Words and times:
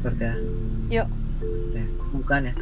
Record 0.00 0.16
ya. 0.16 0.34
Yuk. 0.88 1.08
Ya, 1.76 1.84
bukan 2.16 2.40
ya. 2.48 2.54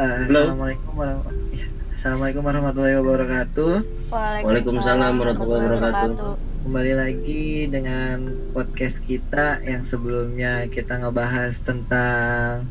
Eh, 0.00 0.16
Halo. 0.24 0.40
Assalamualaikum 0.40 0.92
warahmatullahi 0.96 1.52
ya. 1.52 1.66
Assalamualaikum 2.00 2.42
warahmatullahi 2.48 2.96
wabarakatuh. 2.96 3.74
Waalaikumsalam 4.08 5.12
warahmatullahi 5.20 5.68
wabarakatuh. 5.68 6.32
Kembali 6.64 6.92
lagi 6.96 7.44
dengan 7.68 8.16
podcast 8.56 8.96
kita 9.04 9.60
yang 9.68 9.84
sebelumnya 9.84 10.64
kita 10.72 11.04
ngebahas 11.04 11.60
tentang 11.60 12.64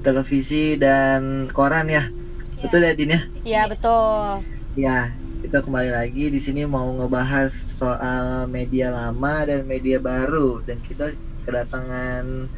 televisi 0.00 0.80
dan 0.80 1.52
koran 1.52 1.92
ya. 1.92 2.08
Betul 2.64 2.80
ya 2.80 2.96
Din 2.96 3.12
ya? 3.12 3.20
Iya 3.44 3.62
betul. 3.68 4.40
Ya, 4.72 5.12
kita 5.44 5.60
kembali 5.60 5.92
lagi 5.92 6.32
di 6.32 6.40
sini 6.40 6.64
mau 6.64 6.96
ngebahas 6.96 7.52
soal 7.76 8.48
media 8.48 8.88
lama 8.88 9.44
dan 9.44 9.68
media 9.68 10.00
baru 10.00 10.64
dan 10.64 10.80
kita 10.80 11.12
kedatangan 11.44 12.48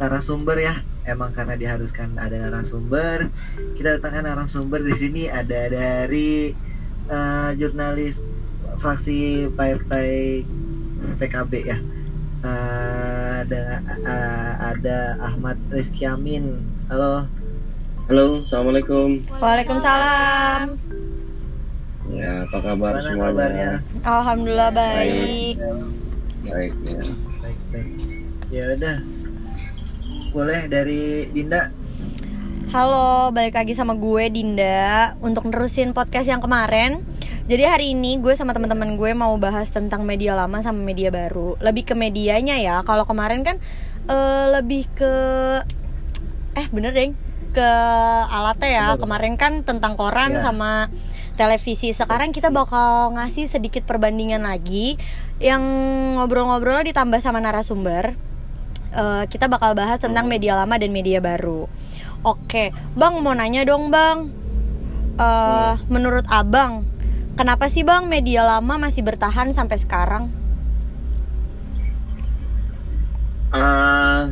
narasumber 0.00 0.56
ya. 0.56 0.74
Emang 1.04 1.36
karena 1.36 1.54
diharuskan 1.60 2.16
ada 2.16 2.48
narasumber, 2.48 3.28
kita 3.76 4.00
datangkan 4.00 4.24
narasumber 4.32 4.80
di 4.80 4.94
sini 4.96 5.22
ada 5.28 5.68
dari 5.68 6.56
eh, 7.08 7.50
jurnalis 7.60 8.16
fraksi 8.80 9.52
partai 9.52 10.40
PKB 11.20 11.52
ya. 11.68 11.78
Eh, 12.40 13.30
ada 13.44 13.62
eh, 13.84 14.52
ada 14.72 14.98
Ahmad 15.20 15.60
Rifki 15.68 16.08
Amin. 16.08 16.56
Halo. 16.88 17.28
Halo, 18.08 18.42
assalamualaikum. 18.48 19.22
Waalaikumsalam. 19.38 20.74
Ya, 22.10 22.42
apa 22.42 22.58
kabar 22.58 22.98
Gimana 22.98 23.06
semuanya? 23.06 23.30
kabarnya? 23.30 23.70
Alhamdulillah 24.02 24.70
baik. 24.74 25.54
Baik 26.42 26.74
ya. 26.82 27.02
baik 27.38 27.58
baik 27.70 27.90
ya 28.50 28.74
udah 28.74 28.98
boleh 30.30 30.70
dari 30.70 31.26
Dinda 31.30 31.70
Halo, 32.70 33.34
balik 33.34 33.58
lagi 33.58 33.74
sama 33.74 33.98
gue 33.98 34.30
Dinda 34.30 35.18
untuk 35.18 35.50
nerusin 35.50 35.90
podcast 35.90 36.30
yang 36.30 36.38
kemarin. 36.38 37.02
Jadi 37.50 37.66
hari 37.66 37.86
ini 37.98 38.22
gue 38.22 38.30
sama 38.38 38.54
teman-teman 38.54 38.94
gue 38.94 39.10
mau 39.10 39.34
bahas 39.42 39.74
tentang 39.74 40.06
media 40.06 40.38
lama 40.38 40.62
sama 40.62 40.78
media 40.78 41.10
baru. 41.10 41.58
Lebih 41.58 41.82
ke 41.82 41.94
medianya 41.98 42.62
ya. 42.62 42.86
Kalau 42.86 43.02
kemarin 43.10 43.42
kan 43.42 43.58
eh, 44.06 44.46
lebih 44.54 44.86
ke 44.94 45.12
eh 46.54 46.66
bener 46.70 46.94
deh 46.94 47.10
ke 47.50 47.70
alatnya 48.30 48.70
ya. 48.70 48.86
Kemarin 49.02 49.34
kan 49.34 49.66
tentang 49.66 49.98
koran 49.98 50.38
Ya. 50.38 50.46
sama 50.46 50.94
televisi. 51.34 51.90
Sekarang 51.90 52.30
kita 52.30 52.54
bakal 52.54 53.18
ngasih 53.18 53.50
sedikit 53.50 53.82
perbandingan 53.82 54.46
lagi 54.46 54.94
yang 55.42 55.58
ngobrol-ngobrol 56.22 56.86
ditambah 56.86 57.18
sama 57.18 57.42
narasumber. 57.42 58.29
Eh, 58.90 59.24
kita 59.30 59.46
bakal 59.46 59.78
bahas 59.78 60.02
tentang 60.02 60.26
media 60.26 60.58
lama 60.58 60.74
dan 60.74 60.90
media 60.90 61.22
baru. 61.22 61.70
Oke, 62.26 62.74
Bang 62.98 63.22
mau 63.22 63.30
nanya 63.32 63.62
dong 63.62 63.86
Bang. 63.88 64.34
Eh, 65.14 65.74
menurut 65.86 66.26
Abang, 66.26 66.82
kenapa 67.38 67.70
sih 67.70 67.86
Bang 67.86 68.10
media 68.10 68.42
lama 68.42 68.82
masih 68.82 69.06
bertahan 69.06 69.54
sampai 69.54 69.78
sekarang? 69.78 70.24
Ah, 73.50 74.30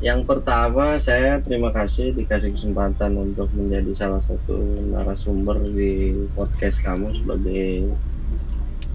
yang 0.00 0.24
pertama 0.24 0.96
saya 1.00 1.40
terima 1.44 1.72
kasih 1.72 2.12
dikasih 2.12 2.52
kesempatan 2.56 3.16
untuk 3.16 3.48
menjadi 3.52 3.92
salah 3.96 4.20
satu 4.20 4.56
narasumber 4.92 5.60
di 5.76 6.12
podcast 6.32 6.80
kamu 6.80 7.12
sebagai 7.20 7.92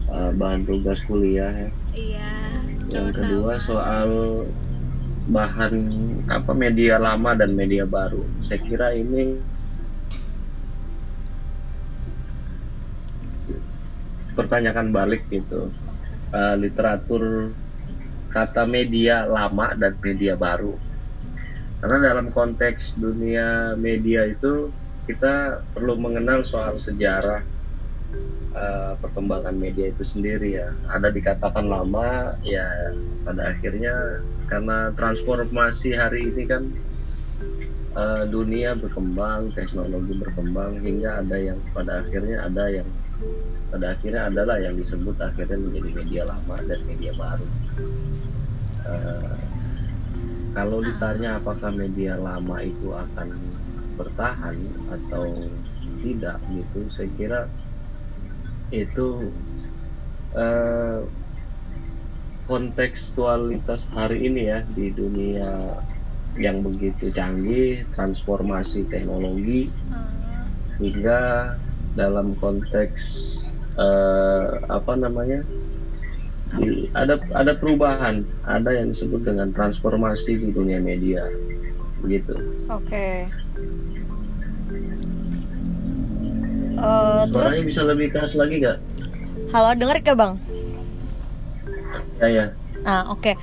ah, 0.10 0.34
bahan 0.34 0.66
tugas 0.66 0.98
kuliah 1.06 1.54
ya. 1.54 1.70
Iya, 1.94 2.32
Yang 2.90 2.90
sama-sama. 2.90 3.22
kedua 3.22 3.54
soal 3.62 4.10
bahan 5.26 5.74
apa 6.30 6.52
media 6.54 7.02
lama 7.02 7.34
dan 7.34 7.58
media 7.58 7.88
baru. 7.88 8.22
Saya 8.46 8.62
kira 8.62 8.94
ini 8.94 9.40
pertanyakan 14.36 14.92
balik 14.92 15.24
gitu 15.32 15.72
Eh, 16.36 16.56
literatur 16.60 17.56
kata 18.28 18.68
media 18.68 19.24
lama 19.24 19.72
dan 19.80 19.96
media 20.04 20.36
baru. 20.36 20.76
Karena 21.80 22.12
dalam 22.12 22.28
konteks 22.36 23.00
dunia 23.00 23.80
media 23.80 24.28
itu 24.28 24.68
kita 25.08 25.64
perlu 25.72 25.96
mengenal 25.96 26.44
soal 26.44 26.76
sejarah 26.84 27.40
eh, 28.56 28.94
perkembangan 29.00 29.56
media 29.56 29.92
itu 29.92 30.04
sendiri 30.08 30.60
ya. 30.60 30.70
Ada 30.92 31.12
dikatakan 31.12 31.66
lama 31.68 32.38
ya 32.46 32.66
pada 33.26 33.56
akhirnya 33.56 34.22
karena 34.48 34.94
transformasi 34.94 35.98
hari 35.98 36.30
ini 36.30 36.44
kan 36.46 36.64
eh, 37.96 38.24
dunia 38.30 38.78
berkembang, 38.78 39.52
teknologi 39.58 40.14
berkembang 40.20 40.80
hingga 40.82 41.26
ada 41.26 41.38
yang 41.38 41.60
pada 41.74 42.06
akhirnya 42.06 42.46
ada 42.46 42.66
yang 42.70 42.90
pada 43.72 43.96
akhirnya 43.96 44.28
adalah 44.28 44.58
yang 44.60 44.76
disebut 44.76 45.16
akhirnya 45.20 45.58
menjadi 45.60 45.90
media 46.04 46.24
lama 46.28 46.56
dan 46.68 46.80
media 46.88 47.12
baru. 47.16 47.48
Eh, 48.86 49.36
kalau 50.56 50.80
ditanya 50.80 51.36
apakah 51.36 51.68
media 51.76 52.16
lama 52.16 52.64
itu 52.64 52.96
akan 52.96 53.36
bertahan 54.00 54.56
atau 54.88 55.28
tidak 56.00 56.40
gitu, 56.52 56.80
saya 56.96 57.10
kira 57.20 57.40
itu 58.74 59.30
eh, 60.34 61.00
kontekstualitas 62.46 63.82
hari 63.90 64.30
ini 64.30 64.54
ya 64.54 64.60
di 64.78 64.94
dunia 64.94 65.82
yang 66.38 66.62
begitu 66.62 67.10
canggih, 67.10 67.88
transformasi 67.96 68.86
teknologi 68.92 69.72
hingga 70.78 71.56
dalam 71.96 72.36
konteks 72.38 73.00
eh, 73.80 74.46
apa 74.68 74.94
namanya 75.00 75.42
di- 76.60 76.92
ada 76.94 77.18
ada 77.34 77.58
perubahan, 77.58 78.22
ada 78.46 78.70
yang 78.76 78.94
disebut 78.94 79.26
dengan 79.26 79.50
transformasi 79.56 80.38
di 80.38 80.50
dunia 80.54 80.78
media, 80.78 81.26
begitu. 82.04 82.36
Oke. 82.70 83.26
Eh, 83.26 83.95
terus, 86.76 87.52
Suaranya 87.56 87.66
bisa 87.66 87.82
lebih 87.84 88.08
keras 88.12 88.34
lagi 88.36 88.60
nggak? 88.60 88.78
halo 89.52 89.72
denger 89.76 89.98
ke 90.04 90.14
Bang? 90.14 90.36
Ya 92.20 92.28
ya. 92.28 92.46
Nah, 92.84 93.12
oke. 93.12 93.36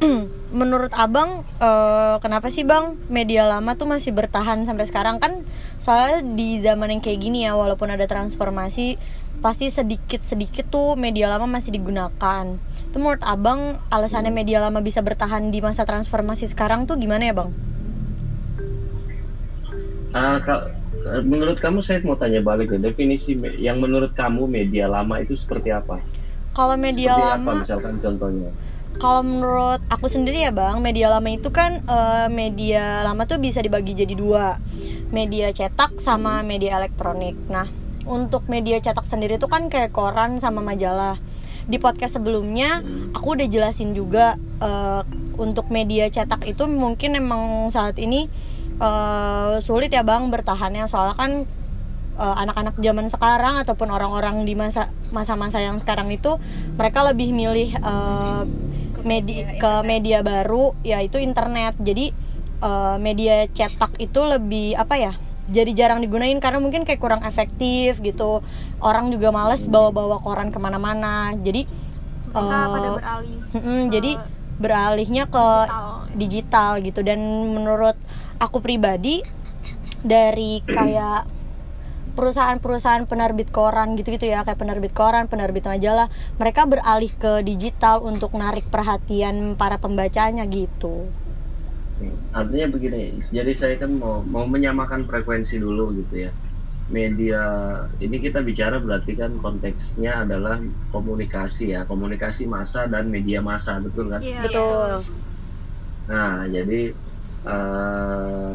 Menurut 0.60 0.90
Abang, 0.96 1.46
eh, 1.62 2.16
kenapa 2.18 2.50
sih 2.50 2.66
Bang 2.66 2.98
media 3.06 3.46
lama 3.46 3.78
tuh 3.78 3.86
masih 3.86 4.10
bertahan 4.10 4.66
sampai 4.66 4.88
sekarang 4.88 5.22
kan? 5.22 5.46
Soalnya 5.78 6.26
di 6.34 6.58
zaman 6.58 6.90
yang 6.90 7.02
kayak 7.04 7.20
gini 7.22 7.46
ya, 7.46 7.54
walaupun 7.54 7.86
ada 7.86 8.02
transformasi, 8.10 8.98
pasti 9.38 9.70
sedikit-sedikit 9.70 10.66
tuh 10.68 10.98
media 10.98 11.30
lama 11.30 11.46
masih 11.46 11.70
digunakan. 11.70 12.44
Itu 12.90 12.96
menurut 12.98 13.22
Abang, 13.22 13.78
alasannya 13.94 14.34
media 14.34 14.58
lama 14.58 14.82
bisa 14.82 15.04
bertahan 15.06 15.54
di 15.54 15.62
masa 15.62 15.86
transformasi 15.86 16.50
sekarang 16.50 16.90
tuh 16.90 16.98
gimana 16.98 17.30
ya 17.30 17.34
Bang? 17.36 17.54
Ka- 20.10 20.79
menurut 21.24 21.58
kamu 21.58 21.80
saya 21.80 22.04
mau 22.04 22.16
tanya 22.16 22.44
balik 22.44 22.76
ya 22.76 22.78
definisi 22.78 23.36
yang 23.56 23.80
menurut 23.80 24.12
kamu 24.12 24.44
media 24.44 24.86
lama 24.86 25.20
itu 25.20 25.36
seperti 25.36 25.72
apa? 25.72 26.00
Kalau 26.52 26.74
media 26.76 27.14
seperti 27.14 27.30
lama, 27.30 27.50
apa 27.50 27.62
misalkan 27.64 27.94
contohnya? 28.02 28.50
Kalau 29.00 29.22
menurut 29.24 29.80
aku 29.88 30.06
sendiri 30.10 30.44
ya 30.44 30.52
bang, 30.52 30.76
media 30.82 31.08
lama 31.08 31.28
itu 31.30 31.48
kan 31.48 31.80
eh, 31.80 32.28
media 32.28 33.06
lama 33.06 33.24
tuh 33.24 33.40
bisa 33.40 33.62
dibagi 33.64 33.96
jadi 33.96 34.12
dua, 34.12 34.60
media 35.08 35.48
cetak 35.54 35.96
sama 36.02 36.44
media 36.44 36.76
elektronik. 36.76 37.38
Nah, 37.48 37.70
untuk 38.04 38.44
media 38.50 38.76
cetak 38.82 39.06
sendiri 39.06 39.40
tuh 39.40 39.48
kan 39.48 39.72
kayak 39.72 39.94
koran 39.94 40.36
sama 40.36 40.60
majalah. 40.60 41.16
Di 41.70 41.78
podcast 41.78 42.18
sebelumnya 42.18 42.82
aku 43.14 43.38
udah 43.38 43.46
jelasin 43.46 43.94
juga 43.96 44.36
eh, 44.60 45.02
untuk 45.40 45.72
media 45.72 46.10
cetak 46.12 46.44
itu 46.44 46.68
mungkin 46.68 47.16
emang 47.16 47.72
saat 47.72 47.96
ini 47.96 48.28
eh, 48.80 49.54
sulit 49.60 49.92
ya 49.92 50.02
bang 50.02 50.32
bertahannya. 50.32 50.88
Soalnya 50.88 51.16
kan 51.16 51.32
eh, 52.18 52.36
anak-anak 52.42 52.74
zaman 52.80 53.06
sekarang 53.12 53.54
ataupun 53.62 53.88
orang-orang 53.92 54.42
di 54.48 54.56
masa 54.56 54.88
masa-masa 55.12 55.60
yang 55.60 55.76
sekarang 55.78 56.08
itu 56.10 56.40
mereka 56.74 57.04
lebih 57.04 57.30
milih 57.36 57.76
eh, 57.76 58.42
media 59.00 59.56
ke 59.56 59.72
media 59.84 60.18
baru 60.24 60.72
yaitu 60.82 61.20
internet. 61.20 61.76
Jadi 61.78 62.10
eh, 62.64 62.96
media 62.96 63.46
cetak 63.46 64.00
itu 64.00 64.20
lebih 64.24 64.74
apa 64.74 64.96
ya 64.96 65.14
jadi 65.50 65.74
jarang 65.74 65.98
digunain 65.98 66.38
karena 66.38 66.62
mungkin 66.62 66.86
kayak 66.86 67.02
kurang 67.02 67.22
efektif 67.26 67.98
gitu. 67.98 68.38
Orang 68.78 69.10
juga 69.10 69.34
males 69.34 69.66
bawa-bawa 69.66 70.22
koran 70.22 70.54
ke 70.54 70.58
mana-mana. 70.62 71.34
Jadi 71.34 71.66
eh, 72.30 72.66
pada 72.70 72.88
beralih 72.94 73.36
ke 73.50 73.58
jadi 73.90 74.12
beralihnya 74.60 75.24
ke 75.26 75.46
digital. 75.66 75.90
digital 76.14 76.70
gitu. 76.86 77.00
Dan 77.02 77.20
menurut 77.50 77.98
aku 78.40 78.64
pribadi 78.64 79.20
dari 80.00 80.64
kayak 80.64 81.28
perusahaan-perusahaan 82.16 83.06
penerbit 83.06 83.54
koran 83.54 83.94
gitu-gitu 83.94 84.26
ya 84.28 84.42
kayak 84.42 84.58
penerbit 84.58 84.92
koran, 84.92 85.30
penerbit 85.30 85.64
majalah, 85.68 86.10
mereka 86.40 86.66
beralih 86.66 87.12
ke 87.14 87.44
digital 87.46 88.02
untuk 88.02 88.34
narik 88.34 88.66
perhatian 88.68 89.54
para 89.54 89.78
pembacanya 89.78 90.48
gitu. 90.48 91.06
artinya 92.32 92.72
begini 92.72 93.20
jadi 93.28 93.52
saya 93.60 93.76
kan 93.76 93.92
mau 93.92 94.24
mau 94.24 94.48
menyamakan 94.48 95.04
frekuensi 95.04 95.60
dulu 95.60 95.92
gitu 96.00 96.28
ya. 96.28 96.32
Media 96.88 97.44
ini 98.00 98.18
kita 98.18 98.40
bicara 98.40 98.80
berarti 98.80 99.20
kan 99.20 99.36
konteksnya 99.36 100.24
adalah 100.24 100.58
komunikasi 100.90 101.76
ya 101.76 101.84
komunikasi 101.84 102.48
massa 102.48 102.88
dan 102.88 103.12
media 103.12 103.44
massa 103.44 103.76
betul 103.84 104.08
kan? 104.08 104.24
Iya, 104.24 104.48
betul. 104.48 104.90
nah 106.08 106.48
jadi 106.48 106.96
eh, 107.46 108.54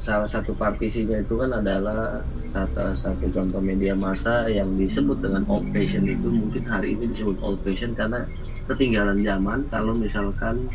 salah 0.00 0.28
satu 0.34 0.52
partisinya 0.56 1.16
itu 1.24 1.34
kan 1.40 1.50
adalah 1.60 2.24
satu, 2.52 2.96
satu 3.02 3.26
contoh 3.36 3.60
media 3.62 3.94
massa 3.94 4.48
yang 4.50 4.74
disebut 4.80 5.18
dengan 5.24 5.42
old 5.52 5.66
fashion 5.74 6.04
itu 6.08 6.28
mungkin 6.32 6.64
hari 6.66 6.96
ini 6.98 7.04
disebut 7.12 7.36
old 7.44 7.60
fashion 7.64 7.92
karena 7.98 8.26
ketinggalan 8.68 9.20
zaman. 9.24 9.66
Kalau 9.72 9.94
misalkan 9.98 10.72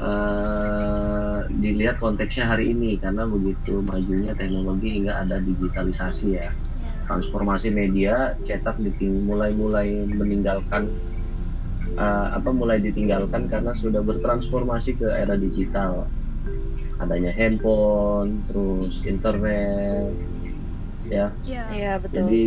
eh, 0.00 1.38
dilihat 1.62 1.96
konteksnya 2.02 2.44
hari 2.52 2.64
ini 2.74 2.90
karena 3.02 3.22
begitu 3.34 3.72
majunya 3.90 4.32
teknologi 4.40 4.88
hingga 4.96 5.12
ada 5.22 5.36
digitalisasi 5.48 6.26
ya. 6.40 6.48
Transformasi 7.08 7.68
media 7.80 8.14
cetak 8.46 8.76
mulai 9.28 9.50
mulai 9.62 9.88
meninggalkan 10.18 10.82
eh, 12.04 12.26
apa 12.38 12.50
mulai 12.60 12.78
ditinggalkan 12.86 13.42
karena 13.52 13.72
sudah 13.82 14.02
bertransformasi 14.08 14.90
ke 15.00 15.06
era 15.22 15.34
digital 15.44 15.92
adanya 17.02 17.32
handphone 17.36 18.40
terus 18.48 19.04
internet 19.04 20.12
ya 21.06 21.30
Iya. 21.46 21.64
iya 21.70 21.92
betul 22.02 22.26
jadi 22.26 22.46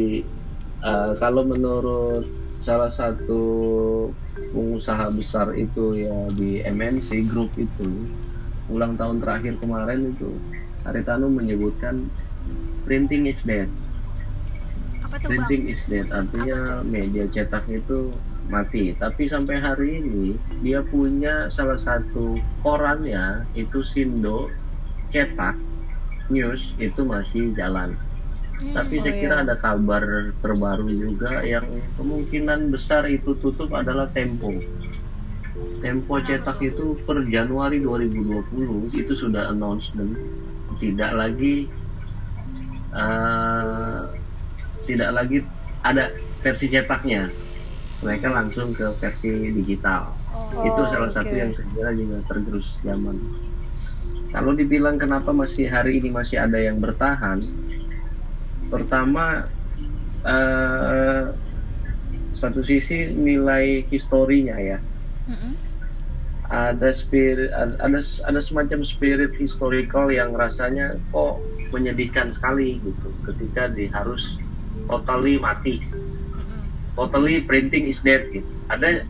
eh, 0.84 1.12
kalau 1.22 1.44
menurut 1.48 2.26
salah 2.66 2.92
satu 2.92 3.42
pengusaha 4.52 5.14
besar 5.16 5.56
itu 5.56 5.96
ya 5.96 6.18
di 6.36 6.60
MNC 6.66 7.30
Group 7.30 7.56
itu 7.56 8.04
ulang 8.70 9.00
tahun 9.00 9.24
terakhir 9.24 9.58
kemarin 9.62 10.14
itu 10.14 10.30
Haritano 10.84 11.28
menyebutkan 11.28 12.08
printing 12.88 13.28
is 13.28 13.40
dead. 13.44 13.68
Apa 15.04 15.20
tuh 15.20 15.30
bang? 15.30 15.44
Printing 15.46 15.62
is 15.72 15.82
dead 15.88 16.08
artinya 16.10 16.82
media 16.88 17.26
cetak 17.30 17.68
itu 17.68 18.12
mati. 18.50 18.98
Tapi 18.98 19.30
sampai 19.30 19.62
hari 19.62 20.02
ini 20.04 20.36
dia 20.66 20.82
punya 20.84 21.48
salah 21.54 21.78
satu 21.80 22.36
korannya 22.66 23.46
itu 23.54 23.86
Sindo 23.94 24.50
cetak 25.14 25.56
news 26.34 26.62
itu 26.82 27.02
masih 27.06 27.54
jalan. 27.54 27.94
Hmm. 28.60 28.76
Tapi 28.76 29.00
Oh, 29.00 29.04
saya 29.08 29.16
kira 29.16 29.36
iya. 29.40 29.44
ada 29.48 29.56
kabar 29.56 30.04
terbaru 30.44 30.90
juga 30.92 31.42
yang 31.48 31.66
kemungkinan 31.96 32.74
besar 32.74 33.08
itu 33.08 33.38
tutup 33.40 33.72
adalah 33.72 34.10
Tempo. 34.12 34.52
Tempo 35.80 36.14
cetak 36.20 36.60
itu 36.60 37.00
per 37.08 37.24
Januari 37.32 37.80
2020 37.80 38.92
itu 38.96 39.14
sudah 39.16 39.52
announcement 39.52 40.16
tidak 40.80 41.12
lagi 41.12 41.68
eh, 42.96 44.02
tidak 44.88 45.10
lagi 45.14 45.38
ada 45.84 46.12
versi 46.44 46.68
cetaknya. 46.68 47.32
Mereka 48.00 48.28
langsung 48.32 48.72
ke 48.72 48.96
versi 49.00 49.52
digital 49.54 50.16
Oh. 50.50 50.66
itu 50.66 50.82
salah 50.90 51.12
satu 51.14 51.30
oke. 51.30 51.40
yang 51.42 51.52
saya 51.54 51.68
kira 51.74 51.92
juga 51.94 52.18
tergerus 52.30 52.68
zaman. 52.82 53.18
Kalau 54.30 54.54
dibilang 54.54 55.02
kenapa 55.02 55.34
masih 55.34 55.66
hari 55.70 55.98
ini 56.02 56.14
masih 56.14 56.38
ada 56.38 56.58
yang 56.58 56.78
bertahan, 56.78 57.42
pertama 58.70 59.50
eh, 60.22 61.34
satu 62.38 62.62
sisi 62.62 63.10
nilai 63.14 63.84
historinya 63.90 64.58
ya, 64.62 64.78
Mm-mm. 65.26 65.54
ada 66.50 66.94
spirit, 66.94 67.50
ada 67.58 68.00
ada 68.02 68.40
semacam 68.46 68.86
spirit 68.86 69.34
historical 69.42 70.14
yang 70.14 70.38
rasanya 70.38 70.94
kok 71.10 71.42
menyedihkan 71.74 72.34
sekali 72.38 72.78
gitu, 72.86 73.10
ketika 73.34 73.70
di 73.74 73.90
harus 73.90 74.22
totally 74.86 75.42
mati. 75.42 75.82
Totally 77.00 77.48
printing 77.48 77.88
is 77.88 78.04
dead 78.04 78.28
gitu. 78.36 78.52
Ada 78.68 79.08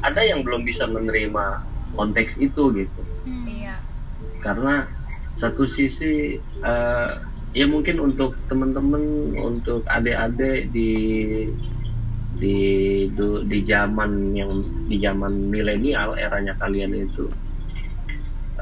ada 0.00 0.20
yang 0.24 0.40
belum 0.40 0.64
bisa 0.64 0.88
menerima 0.88 1.60
konteks 1.92 2.40
itu 2.40 2.72
gitu. 2.72 3.02
Hmm. 3.28 3.44
Iya. 3.44 3.76
karena 4.40 4.88
satu 5.36 5.68
sisi 5.68 6.40
eh, 6.40 7.10
ya 7.52 7.66
mungkin 7.68 8.00
untuk 8.00 8.40
teman-teman 8.48 9.36
untuk 9.36 9.84
adik-adik 9.84 10.72
di 10.72 10.92
di 12.40 12.58
di 13.44 13.58
zaman 13.68 14.32
yang 14.32 14.64
di 14.88 14.96
zaman 14.96 15.52
milenial 15.52 16.16
eranya 16.16 16.56
kalian 16.56 16.96
itu 16.96 17.28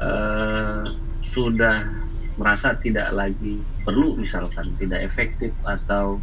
eh, 0.03 0.83
sudah 1.31 1.87
merasa 2.35 2.75
tidak 2.79 3.11
lagi 3.15 3.63
perlu 3.87 4.19
misalkan 4.19 4.75
tidak 4.79 5.07
efektif 5.07 5.55
atau 5.63 6.19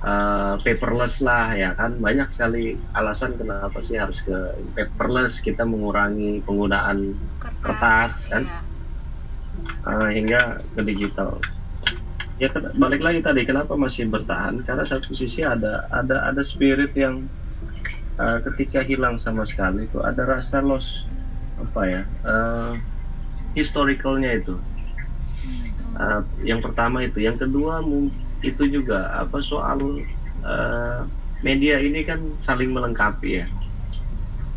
eh, 0.00 0.54
paperless 0.64 1.20
lah 1.20 1.52
ya 1.54 1.70
kan 1.76 2.00
banyak 2.00 2.32
sekali 2.32 2.80
alasan 2.96 3.36
kenapa 3.36 3.80
sih 3.84 3.96
harus 4.00 4.20
ke 4.24 4.36
paperless 4.72 5.40
kita 5.44 5.64
mengurangi 5.68 6.40
penggunaan 6.44 7.16
Kertas, 7.60 8.16
kan? 8.32 8.44
Iya. 8.48 8.70
uh, 9.84 10.08
hingga 10.08 10.64
ke 10.76 10.80
digital. 10.84 11.40
Ya 12.40 12.48
balik 12.72 13.04
lagi 13.04 13.20
tadi 13.20 13.44
kenapa 13.44 13.76
masih 13.76 14.08
bertahan? 14.08 14.64
Karena 14.64 14.88
satu 14.88 15.12
sisi 15.12 15.44
ada 15.44 15.84
ada 15.92 16.24
ada 16.24 16.40
spirit 16.40 16.96
yang 16.96 17.28
uh, 18.16 18.40
ketika 18.48 18.80
hilang 18.80 19.20
sama 19.20 19.44
sekali 19.44 19.84
itu 19.84 20.00
ada 20.00 20.24
rasa 20.24 20.64
loss 20.64 20.88
apa 21.60 21.80
ya 21.84 22.02
uh, 22.24 22.72
historicalnya 23.52 24.40
itu. 24.40 24.56
Uh, 26.00 26.24
yang 26.48 26.64
pertama 26.64 27.04
itu, 27.04 27.20
yang 27.20 27.36
kedua 27.36 27.84
mung- 27.84 28.14
itu 28.40 28.64
juga 28.68 29.12
apa 29.16 29.40
soal 29.44 30.04
uh, 30.44 31.00
media 31.40 31.80
ini 31.80 32.04
kan 32.04 32.20
saling 32.44 32.72
melengkapi 32.72 33.44
ya. 33.44 33.46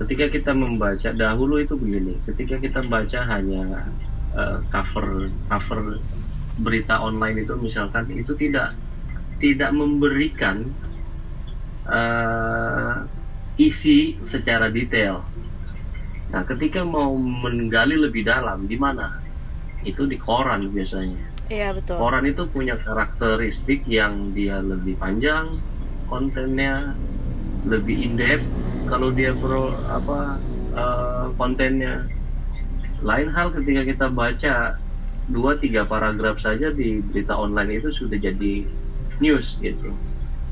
Ketika 0.01 0.27
kita 0.33 0.51
membaca 0.51 1.13
dahulu 1.13 1.61
itu 1.61 1.77
begini, 1.77 2.19
ketika 2.27 2.59
kita 2.59 2.79
baca 2.83 3.19
hanya 3.29 3.87
uh, 4.35 4.59
cover 4.73 5.29
cover 5.47 6.01
berita 6.59 7.01
online 7.01 7.45
itu 7.45 7.53
misalkan 7.57 8.09
itu 8.13 8.33
tidak 8.37 8.77
tidak 9.41 9.71
memberikan 9.73 10.69
uh, 11.89 13.03
isi 13.59 14.17
secara 14.27 14.69
detail. 14.71 15.21
Nah, 16.33 16.41
ketika 16.49 16.81
mau 16.81 17.13
menggali 17.13 17.93
lebih 17.93 18.25
dalam 18.25 18.65
di 18.65 18.73
mana? 18.73 19.21
Itu 19.85 20.09
di 20.09 20.17
koran 20.17 20.73
biasanya. 20.73 21.32
Iya 21.53 21.69
betul 21.77 22.01
Koran 22.01 22.25
itu 22.25 22.49
punya 22.49 22.75
karakteristik 22.81 23.85
yang 23.85 24.33
dia 24.33 24.57
lebih 24.57 24.97
panjang, 24.97 25.61
kontennya 26.09 26.97
lebih 27.69 27.95
in 27.95 28.13
depth. 28.17 28.45
Kalau 28.89 29.13
dia 29.13 29.31
pro 29.37 29.71
apa 29.87 30.41
eh, 30.75 31.25
kontennya 31.37 32.09
lain 33.03 33.29
hal 33.31 33.53
ketika 33.53 33.81
kita 33.85 34.07
baca 34.09 34.55
dua 35.31 35.55
tiga 35.55 35.87
paragraf 35.87 36.41
saja 36.41 36.71
di 36.73 36.99
berita 36.99 37.35
online 37.35 37.79
itu 37.79 37.93
sudah 37.95 38.19
jadi 38.19 38.67
news 39.23 39.55
gitu. 39.63 39.91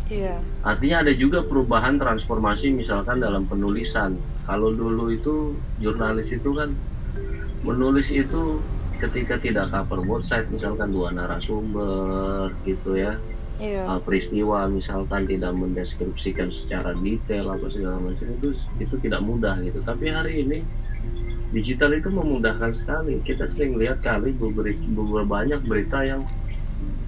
iya 0.08 0.39
Artinya 0.63 1.03
ada 1.08 1.13
juga 1.15 1.43
perubahan 1.43 2.00
transformasi 2.00 2.72
misalkan 2.72 3.20
dalam 3.20 3.48
penulisan. 3.48 4.15
Kalau 4.48 4.72
dulu 4.72 5.12
itu 5.12 5.55
jurnalis 5.79 6.31
itu 6.31 6.51
kan 6.55 6.72
menulis 7.63 8.08
itu 8.12 8.60
ketika 9.01 9.41
tidak 9.41 9.74
cover 9.74 10.05
both 10.05 10.25
side 10.29 10.46
misalkan 10.53 10.93
dua 10.93 11.10
narasumber 11.10 12.53
gitu 12.63 12.93
ya. 12.93 13.17
Iya. 13.62 13.86
Uh, 13.86 14.01
peristiwa 14.01 14.65
misalkan 14.65 15.29
tidak 15.29 15.53
mendeskripsikan 15.53 16.50
secara 16.50 16.98
detail 16.98 17.53
apa 17.53 17.70
segala 17.70 17.98
macam 18.01 18.25
itu 18.41 18.58
itu 18.81 18.96
tidak 19.05 19.22
mudah 19.22 19.58
gitu. 19.62 19.81
Tapi 19.86 20.10
hari 20.10 20.46
ini 20.46 20.60
digital 21.53 21.93
itu 21.93 22.10
memudahkan 22.10 22.74
sekali. 22.77 23.22
Kita 23.22 23.46
sering 23.53 23.77
lihat 23.77 24.01
kali 24.01 24.34
beberapa, 24.34 24.77
beberapa 24.98 25.27
banyak 25.29 25.62
berita 25.65 26.01
yang 26.01 26.25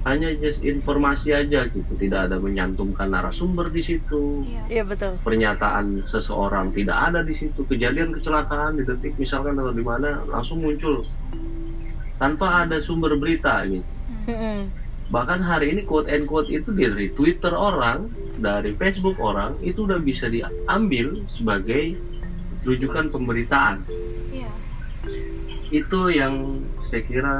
hanya 0.06 0.36
just 0.38 0.62
informasi 0.62 1.34
aja 1.34 1.66
gitu. 1.74 1.90
Tidak 1.98 2.30
ada 2.30 2.38
menyantumkan 2.38 3.10
narasumber 3.10 3.74
di 3.74 3.82
situ. 3.82 4.46
Iya. 4.46 4.62
iya 4.70 4.84
betul. 4.86 5.18
Pernyataan 5.26 6.06
seseorang 6.06 6.70
tidak 6.76 6.98
ada 7.02 7.26
di 7.26 7.34
situ. 7.34 7.66
Kejadian 7.66 8.14
kecelakaan 8.14 8.78
di 8.78 8.86
detik 8.86 9.18
misalkan 9.18 9.58
atau 9.58 9.74
di 9.74 9.82
mana 9.82 10.22
langsung 10.30 10.62
muncul 10.62 11.02
tanpa 12.24 12.64
ada 12.64 12.80
sumber 12.80 13.20
berita 13.20 13.68
gitu. 13.68 13.84
Bahkan 15.12 15.44
hari 15.44 15.76
ini 15.76 15.84
quote 15.84 16.08
and 16.08 16.24
quote 16.24 16.48
itu 16.48 16.72
dari 16.72 17.12
Twitter 17.12 17.52
orang 17.52 18.08
dari 18.40 18.72
Facebook 18.80 19.20
orang 19.20 19.60
itu 19.60 19.84
udah 19.84 20.00
bisa 20.00 20.32
diambil 20.32 21.20
sebagai 21.36 22.00
rujukan 22.64 23.12
pemberitaan. 23.12 23.84
Iya. 24.32 24.52
itu 25.74 26.00
yang 26.14 26.64
saya 26.88 27.04
kira 27.04 27.36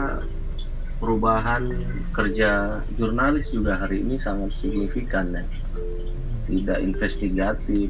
perubahan 1.00 1.70
kerja 2.12 2.82
jurnalis 3.00 3.48
juga 3.54 3.80
hari 3.80 4.04
ini 4.04 4.20
sangat 4.20 4.52
signifikan 4.60 5.32
ya. 5.32 5.46
Tidak 6.44 6.80
investigatif 6.84 7.88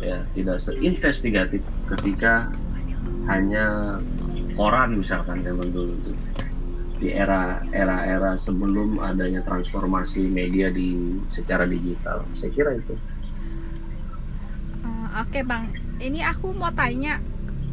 ya 0.00 0.24
tidak 0.32 0.64
seinvestigatif 0.64 1.60
ketika 1.92 2.48
hanya 3.28 3.98
koran 4.56 4.98
misalkan 4.98 5.44
zaman 5.44 5.68
dulu. 5.70 5.92
tuh 6.08 6.16
di 7.02 7.08
era 7.22 7.40
era 7.74 7.96
era 8.06 8.30
sebelum 8.38 8.88
adanya 9.02 9.42
transformasi 9.48 10.20
media 10.30 10.68
di 10.78 10.88
secara 11.36 11.64
digital 11.66 12.18
saya 12.38 12.50
kira 12.56 12.70
itu 12.78 12.94
Eh, 14.82 15.06
Oke 15.22 15.40
bang, 15.46 15.64
ini 16.02 16.20
aku 16.22 16.46
mau 16.58 16.72
tanya 16.74 17.14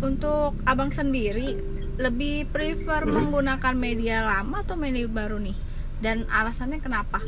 untuk 0.05 0.53
abang 0.65 0.91
sendiri 0.93 1.57
lebih 1.99 2.47
prefer 2.53 3.03
Hmm. 3.03 3.11
menggunakan 3.15 3.75
media 3.75 4.17
lama 4.23 4.63
atau 4.63 4.75
media 4.79 5.05
baru 5.09 5.37
nih? 5.41 5.57
Dan 5.99 6.23
alasannya 6.31 6.79
kenapa? 6.79 7.19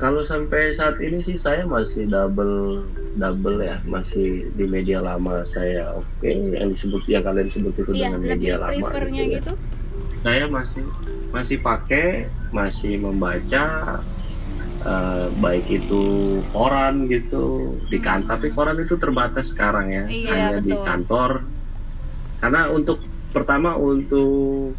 kalau 0.00 0.24
sampai 0.26 0.74
saat 0.74 0.98
ini 0.98 1.22
sih 1.22 1.38
saya 1.38 1.62
masih 1.62 2.10
double 2.10 2.82
double 3.14 3.62
ya 3.62 3.78
masih 3.86 4.50
di 4.56 4.64
media 4.66 4.98
lama 4.98 5.44
saya 5.46 5.94
oke 5.94 6.26
yang 6.26 6.72
disebut 6.74 7.02
yang 7.06 7.22
kalian 7.22 7.48
sebut 7.52 7.74
itu 7.76 7.92
Iya, 7.92 8.08
dengan 8.10 8.20
media 8.24 8.54
lama 8.58 8.72
prefernya 8.72 9.22
gitu 9.30 9.52
ya. 9.52 9.71
Saya 10.22 10.46
masih 10.46 10.86
masih 11.30 11.58
pakai 11.58 12.06
masih 12.50 12.96
membaca 12.96 13.98
eh, 14.82 15.26
baik 15.34 15.66
itu 15.68 16.02
koran 16.48 17.06
gitu 17.06 17.44
di 17.86 17.98
kantor 17.98 18.28
tapi 18.32 18.48
koran 18.50 18.78
itu 18.78 18.94
terbatas 18.96 19.50
sekarang 19.50 19.86
ya 19.88 20.04
Iya, 20.06 20.30
hanya 20.30 20.58
di 20.60 20.70
betul. 20.70 20.84
kantor 20.84 21.30
karena 22.38 22.62
untuk 22.68 22.98
pertama 23.30 23.74
untuk 23.74 24.74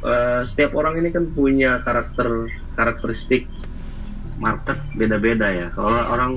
eh, 0.00 0.40
setiap 0.46 0.74
orang 0.74 0.98
ini 0.98 1.08
kan 1.08 1.26
punya 1.28 1.80
karakter 1.80 2.46
karakteristik 2.72 3.46
market 4.36 4.78
beda-beda 4.92 5.48
ya 5.48 5.68
kalau 5.70 5.90
Iya. 5.90 6.06
orang 6.08 6.32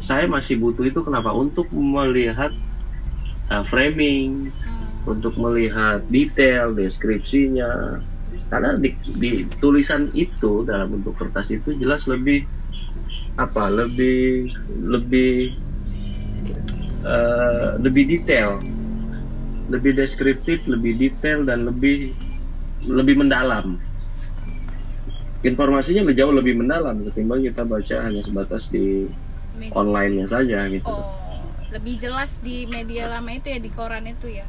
saya 0.00 0.24
masih 0.26 0.56
butuh 0.56 0.82
itu 0.82 0.98
kenapa 1.00 1.30
untuk 1.30 1.68
melihat 1.70 2.50
eh, 3.46 3.64
framing 3.66 4.50
Hmm. 4.50 4.75
Untuk 5.06 5.38
melihat 5.38 6.02
detail 6.10 6.74
deskripsinya. 6.74 8.02
Karena 8.50 8.78
di, 8.78 8.94
di 9.18 9.30
tulisan 9.58 10.10
itu 10.14 10.66
dalam 10.66 10.98
bentuk 10.98 11.18
kertas 11.18 11.50
itu 11.50 11.74
jelas 11.78 12.06
lebih 12.06 12.46
apa 13.38 13.70
lebih 13.70 14.50
lebih 14.82 15.54
eh, 17.06 17.70
lebih 17.80 18.04
detail. 18.06 18.60
Lebih 19.66 19.98
deskriptif 19.98 20.62
lebih 20.70 20.94
detail 20.98 21.42
dan 21.42 21.66
lebih 21.66 22.14
lebih 22.86 23.18
mendalam. 23.18 23.78
Informasinya 25.42 26.10
jauh 26.10 26.34
lebih 26.34 26.58
mendalam 26.58 27.06
ketimbang 27.06 27.46
kita 27.46 27.62
baca 27.62 27.96
hanya 28.02 28.22
sebatas 28.26 28.66
di 28.70 29.06
online-nya 29.74 30.26
saja 30.26 30.66
gitu. 30.70 30.90
Oh, 30.90 31.06
lebih 31.70 31.98
jelas 31.98 32.38
di 32.42 32.66
media 32.66 33.10
lama 33.10 33.30
itu 33.30 33.50
ya 33.50 33.58
di 33.62 33.70
koran 33.70 34.06
itu 34.06 34.30
ya. 34.42 34.46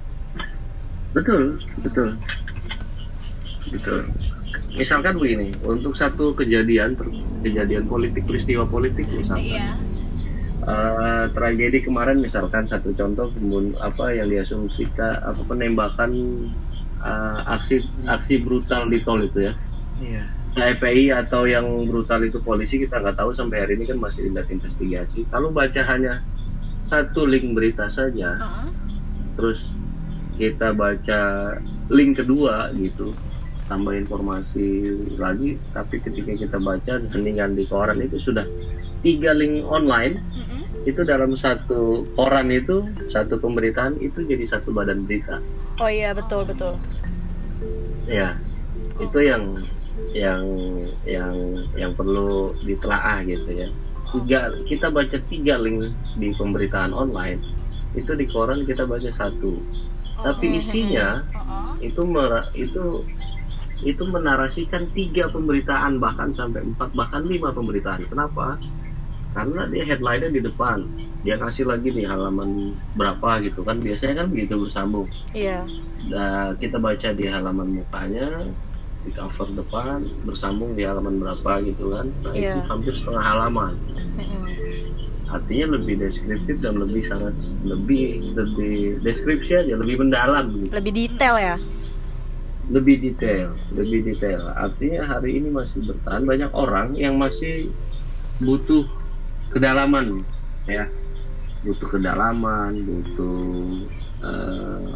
Betul, 1.17 1.57
betul. 1.81 2.09
Betul. 3.73 3.99
Misalkan 4.77 5.17
begini, 5.17 5.57
untuk 5.65 5.97
satu 5.97 6.37
kejadian 6.37 6.93
kejadian 7.41 7.89
politik 7.89 8.29
peristiwa 8.29 8.69
politik 8.69 9.09
misalkan 9.09 9.41
Iya. 9.49 9.69
eh, 10.67 11.25
tragedi 11.33 11.81
kemarin 11.85 12.21
misalkan 12.21 12.65
satu 12.69 12.93
contoh 12.93 13.29
pembun 13.33 13.73
apa 13.81 14.13
yang 14.13 14.29
diasumsikan 14.29 15.17
apa 15.21 15.41
penembakan 15.45 16.11
eh, 17.01 17.39
aksi 17.45 17.81
aksi 18.05 18.41
brutal 18.41 18.89
di 18.89 19.01
tol 19.01 19.21
itu 19.21 19.49
ya 19.49 19.53
Iya. 20.01 20.23
FPI 20.57 21.13
atau 21.13 21.45
yang 21.45 21.65
brutal 21.85 22.25
itu 22.25 22.41
polisi 22.41 22.81
kita 22.81 22.97
nggak 22.97 23.17
tahu 23.21 23.33
sampai 23.37 23.61
hari 23.65 23.77
ini 23.77 23.85
kan 23.85 24.01
masih 24.01 24.29
dilihat 24.29 24.49
investigasi 24.49 25.29
kalau 25.29 25.53
baca 25.53 25.81
hanya 25.85 26.25
satu 26.89 27.29
link 27.29 27.53
berita 27.53 27.85
saja 27.93 28.33
Heeh. 28.37 28.67
terus 29.37 29.61
kita 30.37 30.71
baca 30.77 31.21
link 31.89 32.21
kedua 32.21 32.71
gitu 32.77 33.17
tambah 33.67 33.93
informasi 33.93 34.95
lagi. 35.19 35.59
Tapi 35.75 35.99
ketika 35.99 36.33
kita 36.39 36.57
baca 36.57 36.93
heningan 37.11 37.59
di 37.59 37.67
koran 37.67 37.99
itu 37.99 38.17
sudah 38.23 38.47
tiga 39.03 39.35
link 39.35 39.65
online. 39.67 40.23
Mm-mm. 40.33 40.63
itu 40.87 41.03
dalam 41.03 41.35
satu 41.35 42.07
koran 42.15 42.47
itu 42.47 42.87
satu 43.11 43.35
pemberitaan 43.43 43.99
itu 43.99 44.23
jadi 44.23 44.47
satu 44.47 44.71
badan 44.71 45.03
berita. 45.03 45.43
Oh 45.83 45.91
iya 45.91 46.15
betul 46.15 46.47
betul. 46.47 46.79
Ya 48.07 48.39
itu 48.95 49.19
yang 49.19 49.67
yang 50.15 50.43
yang 51.03 51.35
yang 51.75 51.91
perlu 51.91 52.55
ditelaah 52.63 53.19
gitu 53.27 53.51
ya. 53.51 53.67
Tiga 54.15 54.55
kita 54.63 54.87
baca 54.87 55.19
tiga 55.27 55.59
link 55.59 55.91
di 56.15 56.31
pemberitaan 56.31 56.95
online. 56.95 57.43
Itu 57.91 58.15
di 58.15 58.23
koran 58.31 58.63
kita 58.63 58.87
baca 58.87 59.11
satu 59.11 59.59
tapi 60.21 60.45
isinya 60.61 61.21
Heeh. 61.29 61.93
itu 61.93 62.01
itu 62.57 62.83
itu 63.85 64.03
menarasikan 64.09 64.89
tiga 64.97 65.29
pemberitaan 65.29 66.01
bahkan 66.01 66.33
sampai 66.33 66.65
empat 66.65 66.97
bahkan 66.97 67.21
lima 67.29 67.53
pemberitaan. 67.53 68.09
Kenapa? 68.09 68.57
Karena 69.37 69.69
dia 69.69 69.85
headline-nya 69.85 70.33
di 70.33 70.41
depan. 70.41 70.81
Dia 71.21 71.37
kasih 71.37 71.69
lagi 71.69 71.93
nih 71.93 72.09
halaman 72.09 72.73
berapa 72.97 73.37
gitu 73.45 73.61
kan. 73.61 73.77
Biasanya 73.77 74.25
kan 74.25 74.27
begitu 74.33 74.57
bersambung 74.57 75.05
iya. 75.37 75.61
Nah, 76.09 76.53
kita 76.57 76.77
baca 76.81 77.09
di 77.13 77.25
halaman 77.29 77.81
mukanya 77.81 78.49
di 79.05 79.13
cover 79.13 79.49
depan 79.53 80.03
bersambung 80.25 80.73
di 80.73 80.81
halaman 80.81 81.21
berapa 81.21 81.61
gitu 81.61 81.93
kan. 81.93 82.09
Nah 82.25 82.33
itu 82.33 82.57
Iya. 82.57 82.65
hampir 82.65 82.93
setengah 82.97 83.23
halaman. 83.23 83.73
Mm-mm. 84.17 84.45
Artinya 85.27 85.75
lebih 85.75 85.99
deskriptif 85.99 86.55
dan 86.63 86.79
lebih 86.79 87.03
sangat 87.07 87.35
lebih 87.67 88.31
lebih 88.35 89.03
deskripsi 89.03 89.67
aja 89.67 89.73
lebih 89.75 89.99
mendalam 89.99 90.51
gitu 90.55 90.71
lebih 90.71 90.93
detail 90.95 91.35
ya 91.35 91.55
lebih 92.67 92.99
detail, 92.99 93.55
lebih 93.71 94.03
detail. 94.03 94.51
Artinya 94.51 95.07
hari 95.07 95.39
ini 95.39 95.47
masih 95.47 95.87
bertahan 95.87 96.27
banyak 96.27 96.51
orang 96.51 96.99
yang 96.99 97.15
masih 97.15 97.71
butuh 98.43 98.83
kedalaman, 99.55 100.19
ya, 100.67 100.91
butuh 101.63 101.87
kedalaman, 101.87 102.83
butuh 102.83 103.39
eh, 104.19 104.93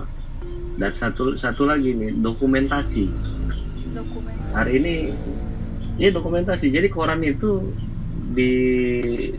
dan 0.76 0.92
satu 1.00 1.40
satu 1.40 1.64
lagi 1.64 1.96
nih 1.96 2.12
dokumentasi. 2.20 3.08
Dokumen. 3.96 4.36
Hari 4.52 4.72
ini 4.76 4.96
ini 5.96 6.10
dokumentasi. 6.12 6.68
Jadi 6.76 6.92
koran 6.92 7.24
itu 7.24 7.72
di 8.32 8.54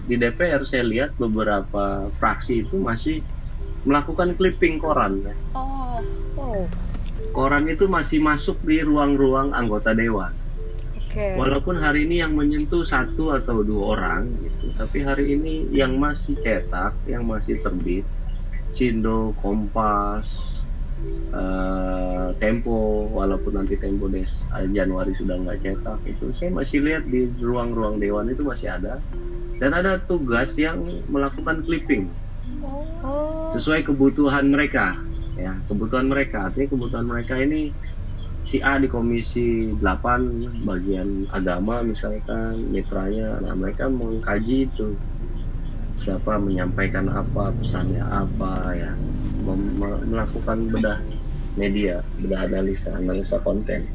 di 0.07 0.15
DPR 0.21 0.63
saya 0.69 0.85
lihat 0.85 1.17
beberapa 1.17 2.09
fraksi 2.21 2.65
itu 2.65 2.77
masih 2.79 3.25
melakukan 3.89 4.37
clipping 4.39 4.79
koran. 4.79 5.25
ya. 5.27 5.35
Oh, 5.57 5.99
wow 6.39 6.65
Koran 7.33 7.65
itu 7.65 7.89
masih 7.89 8.21
masuk 8.21 8.61
di 8.61 8.85
ruang-ruang 8.85 9.57
anggota 9.57 9.97
dewan. 9.97 10.37
oke 10.93 11.27
Walaupun 11.41 11.81
hari 11.81 12.05
ini 12.05 12.21
yang 12.21 12.37
menyentuh 12.37 12.85
satu 12.85 13.33
atau 13.33 13.65
dua 13.65 13.97
orang 13.97 14.29
gitu, 14.45 14.69
tapi 14.77 15.01
hari 15.01 15.41
ini 15.41 15.65
yang 15.73 15.97
masih 15.97 16.37
cetak, 16.45 16.93
yang 17.09 17.25
masih 17.25 17.57
terbit, 17.65 18.05
Cindo, 18.77 19.33
Kompas, 19.41 20.29
eh, 21.33 22.29
Tempo, 22.41 23.09
walaupun 23.13 23.59
nanti 23.59 23.79
Tempo 23.79 24.09
des 24.09 24.29
eh, 24.29 24.67
Januari 24.73 25.13
sudah 25.17 25.37
nggak 25.41 25.59
cetak 25.63 26.01
itu, 26.09 26.33
saya 26.37 26.51
masih 26.51 26.79
lihat 26.83 27.05
di 27.09 27.31
ruang-ruang 27.41 28.03
dewan 28.03 28.31
itu 28.31 28.43
masih 28.43 28.73
ada. 28.73 28.99
Dan 29.63 29.79
ada 29.79 30.03
tugas 30.11 30.51
yang 30.59 30.83
melakukan 31.07 31.63
clipping. 31.63 32.11
Oh. 33.07 33.55
Sesuai 33.55 33.87
kebutuhan 33.87 34.51
mereka 34.51 34.99
ya 35.37 35.53
kebutuhan 35.69 36.09
mereka. 36.11 36.51
Artinya 36.51 36.69
kebutuhan 36.73 37.07
mereka 37.09 37.35
ini 37.41 37.73
si 38.49 38.59
A 38.61 38.77
di 38.77 38.91
komisi 38.91 39.71
8 39.79 40.67
bagian 40.67 41.31
agama 41.31 41.81
misalkan 41.81 42.69
mitranya 42.75 43.39
nah 43.39 43.55
mereka 43.55 43.87
mengkaji 43.87 44.67
itu 44.67 44.99
siapa 46.03 46.39
menyampaikan 46.39 47.09
apa 47.09 47.55
pesannya 47.63 48.03
apa 48.03 48.53
ya. 48.75 48.93
Melakukan 50.07 50.71
bedah 50.71 50.99
media 51.59 52.01
bedah 52.23 52.47
analisa 52.47 52.91
analisa 52.95 53.39
konten. 53.43 53.87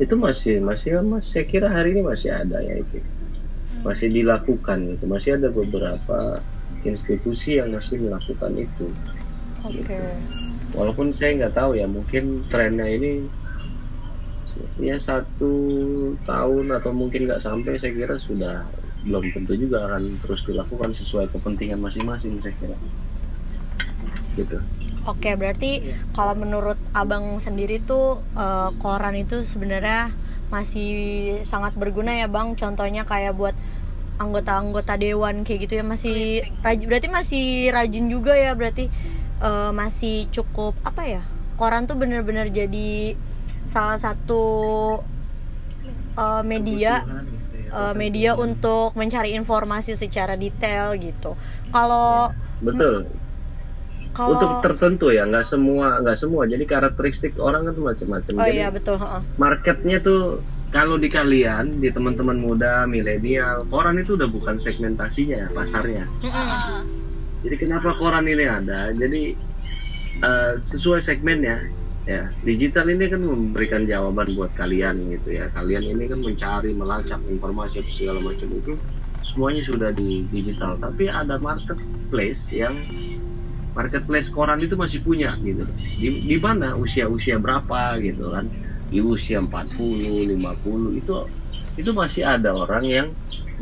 Itu 0.00 0.16
masih 0.16 0.64
masih 0.64 1.00
mas 1.04 1.28
saya 1.28 1.44
kira 1.44 1.68
hari 1.68 1.92
ini 1.96 2.02
masih 2.04 2.32
ada 2.32 2.60
ya 2.60 2.80
itu. 2.80 3.00
Masih 3.84 4.12
dilakukan 4.12 4.96
gitu 4.96 5.04
masih 5.08 5.40
ada 5.40 5.48
beberapa 5.48 6.40
institusi 6.84 7.60
yang 7.60 7.72
masih 7.76 8.00
melakukan 8.00 8.52
itu. 8.56 8.88
Oke. 9.64 10.00
Walaupun 10.72 11.12
saya 11.12 11.36
nggak 11.44 11.56
tahu 11.56 11.76
ya 11.76 11.84
mungkin 11.84 12.46
trennya 12.48 12.86
ini 12.86 13.26
ya 14.80 14.96
satu 15.00 15.52
tahun 16.28 16.72
atau 16.76 16.92
mungkin 16.92 17.28
nggak 17.28 17.44
sampai 17.44 17.80
saya 17.80 17.92
kira 17.96 18.16
sudah 18.20 18.64
belum 19.00 19.24
tentu 19.32 19.56
juga 19.56 19.88
akan 19.88 20.20
terus 20.20 20.44
dilakukan 20.44 20.92
sesuai 20.92 21.32
kepentingan 21.32 21.80
masing-masing 21.80 22.36
saya 22.44 22.54
kira. 22.60 22.76
Gitu. 24.36 24.58
Oke, 25.08 25.32
berarti 25.34 25.80
kalau 26.12 26.36
menurut 26.36 26.76
abang 26.92 27.40
sendiri 27.40 27.80
tuh 27.80 28.20
eh, 28.36 28.70
koran 28.78 29.16
itu 29.16 29.40
sebenarnya 29.40 30.12
masih 30.52 30.90
sangat 31.48 31.72
berguna 31.74 32.12
ya 32.12 32.28
bang. 32.28 32.52
Contohnya 32.54 33.08
kayak 33.08 33.32
buat 33.34 33.56
anggota-anggota 34.20 35.00
dewan 35.00 35.48
kayak 35.48 35.64
gitu 35.64 35.80
ya 35.80 35.84
masih 35.84 36.44
raj- 36.60 36.84
berarti 36.84 37.08
masih 37.08 37.72
rajin 37.72 38.12
juga 38.12 38.36
ya 38.36 38.52
berarti 38.52 38.92
eh, 39.40 39.70
masih 39.72 40.28
cukup 40.28 40.76
apa 40.84 41.02
ya 41.08 41.22
koran 41.56 41.88
tuh 41.88 41.96
bener-bener 41.96 42.52
jadi 42.52 43.16
salah 43.72 43.96
satu 43.96 44.44
eh, 46.20 46.42
media 46.44 47.00
Kebutuhan 47.00 47.39
eh, 47.70 47.94
media 47.94 48.34
untuk 48.36 48.92
mencari 48.98 49.32
informasi 49.38 49.94
secara 49.94 50.34
detail 50.34 50.94
gitu. 50.98 51.38
Kalau 51.70 52.34
betul. 52.60 53.06
Kalau 54.10 54.34
untuk 54.34 54.50
tertentu 54.66 55.14
ya 55.14 55.22
nggak 55.22 55.46
semua 55.46 56.02
nggak 56.02 56.18
semua. 56.18 56.42
Jadi 56.50 56.64
karakteristik 56.66 57.38
orang 57.38 57.70
kan 57.70 57.74
macam-macam. 57.78 58.32
Oh 58.36 58.46
jadi 58.46 58.58
iya 58.58 58.68
betul 58.74 58.98
marketnya 59.38 60.02
tuh 60.02 60.42
kalau 60.70 60.98
di 60.98 61.10
kalian 61.10 61.82
di 61.82 61.90
teman-teman 61.90 62.38
muda 62.38 62.86
milenial 62.86 63.66
koran 63.70 63.98
itu 63.98 64.14
udah 64.14 64.26
bukan 64.30 64.58
segmentasinya 64.58 65.46
ya 65.46 65.48
pasarnya. 65.50 66.04
Jadi 67.40 67.56
kenapa 67.56 67.94
koran 67.98 68.26
ini 68.26 68.44
ada? 68.46 68.90
Jadi 68.94 69.34
eh, 70.20 70.52
sesuai 70.68 71.06
segmennya 71.06 71.79
ya 72.08 72.32
digital 72.40 72.88
ini 72.88 73.12
kan 73.12 73.20
memberikan 73.20 73.84
jawaban 73.84 74.32
buat 74.32 74.52
kalian 74.56 75.10
gitu 75.20 75.36
ya. 75.36 75.52
Kalian 75.52 75.84
ini 75.96 76.04
kan 76.08 76.20
mencari 76.24 76.72
melacak 76.72 77.20
informasi 77.28 77.84
segala 77.96 78.24
macam 78.24 78.48
itu 78.48 78.72
semuanya 79.30 79.62
sudah 79.64 79.90
di 79.92 80.24
digital. 80.32 80.80
Tapi 80.80 81.12
ada 81.12 81.36
marketplace 81.36 82.40
yang 82.48 82.74
marketplace 83.76 84.28
koran 84.32 84.60
itu 84.64 84.74
masih 84.74 85.04
punya 85.04 85.36
gitu. 85.44 85.62
Di, 85.76 86.08
di 86.26 86.36
mana? 86.40 86.74
Usia-usia 86.74 87.38
berapa 87.38 88.00
gitu 88.00 88.32
kan? 88.32 88.48
Di 88.90 88.98
usia 88.98 89.38
40 89.38 90.34
50 90.34 90.98
itu 90.98 91.14
itu 91.78 91.90
masih 91.94 92.26
ada 92.26 92.50
orang 92.50 92.84
yang 92.84 93.06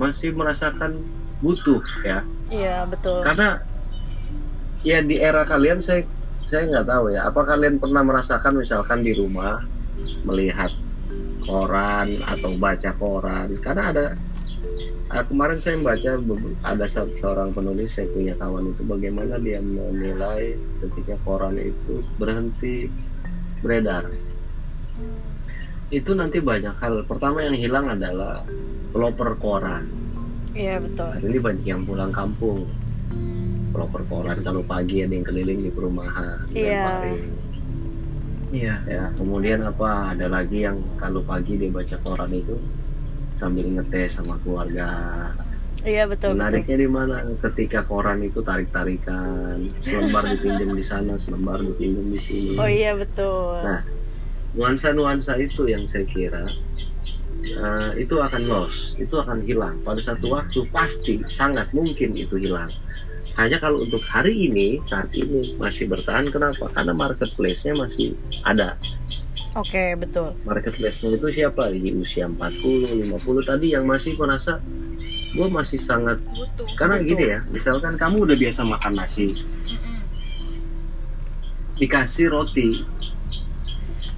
masih 0.00 0.32
merasakan 0.32 0.96
butuh 1.44 1.82
ya. 2.02 2.24
Iya 2.48 2.88
betul. 2.88 3.20
Karena 3.22 3.60
ya 4.82 5.02
di 5.02 5.18
era 5.20 5.44
kalian 5.44 5.82
saya 5.84 6.06
saya 6.48 6.64
nggak 6.64 6.88
tahu 6.88 7.12
ya. 7.12 7.28
Apa 7.28 7.44
kalian 7.44 7.76
pernah 7.76 8.02
merasakan 8.02 8.56
misalkan 8.56 9.04
di 9.04 9.12
rumah 9.12 9.60
melihat 10.24 10.72
koran 11.44 12.24
atau 12.24 12.56
baca 12.56 12.90
koran? 12.96 13.52
Karena 13.60 13.92
ada 13.92 14.04
ah, 15.12 15.24
kemarin 15.28 15.60
saya 15.60 15.76
membaca 15.76 16.10
be- 16.16 16.56
ada 16.64 16.86
seorang 17.20 17.52
penulis 17.52 17.92
saya 17.92 18.08
punya 18.12 18.32
kawan 18.40 18.72
itu 18.72 18.82
bagaimana 18.88 19.36
dia 19.44 19.60
menilai 19.60 20.56
ketika 20.80 21.20
koran 21.28 21.60
itu 21.60 22.00
berhenti 22.16 22.88
beredar. 23.60 24.08
Itu 25.92 26.12
nanti 26.16 26.40
banyak 26.40 26.76
hal. 26.80 27.04
Pertama 27.04 27.44
yang 27.44 27.56
hilang 27.56 27.92
adalah 27.92 28.44
peloper 28.92 29.36
koran. 29.36 29.84
Iya 30.56 30.80
betul. 30.80 31.12
Hari 31.12 31.28
ini 31.28 31.38
banyak 31.44 31.64
yang 31.68 31.84
pulang 31.84 32.12
kampung 32.12 32.64
proper 33.68 34.02
koran 34.06 34.38
kalau 34.40 34.62
pagi 34.62 35.00
ada 35.00 35.12
yang 35.12 35.22
keliling 35.22 35.60
di 35.60 35.70
perumahan 35.70 36.44
Iya. 36.50 36.72
lemparin. 36.72 37.20
iya 38.48 38.74
ya 38.84 39.04
kemudian 39.14 39.60
apa 39.60 40.12
ada 40.12 40.26
lagi 40.26 40.64
yang 40.64 40.80
kalau 40.96 41.20
pagi 41.20 41.54
dia 41.54 41.68
baca 41.68 41.96
koran 42.00 42.32
itu 42.32 42.56
sambil 43.36 43.68
ngetes 43.68 44.16
sama 44.16 44.40
keluarga 44.40 44.88
iya 45.84 46.08
betul 46.08 46.32
betul 46.32 46.40
menariknya 46.40 46.76
di 46.78 46.88
mana 46.88 47.14
ketika 47.44 47.84
koran 47.84 48.18
itu 48.20 48.40
tarik 48.40 48.72
tarikan 48.72 49.68
selembar 49.80 50.24
dipinjam 50.26 50.72
di 50.72 50.82
sana 50.82 51.14
selembar 51.20 51.60
dipinjam 51.60 52.08
di 52.08 52.20
sini 52.24 52.54
oh 52.56 52.66
iya 52.66 52.96
betul 52.96 53.60
Nah, 53.60 53.80
nuansa-nuansa 54.56 55.36
itu 55.36 55.68
yang 55.68 55.84
saya 55.86 56.08
kira 56.08 56.48
eh, 57.44 57.90
itu 57.96 58.16
akan 58.16 58.42
loss, 58.44 58.96
itu 58.96 59.14
akan 59.14 59.44
hilang. 59.44 59.76
Pada 59.80 60.00
satu 60.00 60.32
waktu 60.32 60.64
pasti 60.68 61.20
sangat 61.30 61.70
mungkin 61.70 62.16
itu 62.16 62.34
hilang. 62.34 62.72
Hanya 63.38 63.62
kalau 63.62 63.86
untuk 63.86 64.02
hari 64.02 64.50
ini, 64.50 64.82
saat 64.90 65.14
ini 65.14 65.54
masih 65.62 65.86
bertahan. 65.86 66.26
Kenapa? 66.34 66.66
Karena 66.74 66.90
marketplace-nya 66.90 67.78
masih 67.78 68.18
ada. 68.42 68.74
oke 69.56 69.96
betul 69.96 70.34
Marketplace-nya 70.44 71.14
itu 71.14 71.26
siapa? 71.32 71.70
Di 71.72 71.94
usia 71.94 72.26
40, 72.26 73.08
50 73.08 73.48
tadi 73.48 73.66
yang 73.72 73.86
masih 73.88 74.18
merasa 74.18 74.58
gue 75.28 75.48
masih 75.48 75.78
sangat 75.84 76.18
butuh 76.34 76.66
karena 76.74 76.98
Betul. 76.98 77.08
gini 77.14 77.24
ya, 77.36 77.40
misalkan 77.52 77.94
kamu 78.00 78.26
udah 78.26 78.36
biasa 78.38 78.60
makan 78.64 78.92
nasi, 78.96 79.36
Mm-mm. 79.36 79.96
dikasih 81.78 82.32
roti 82.32 82.82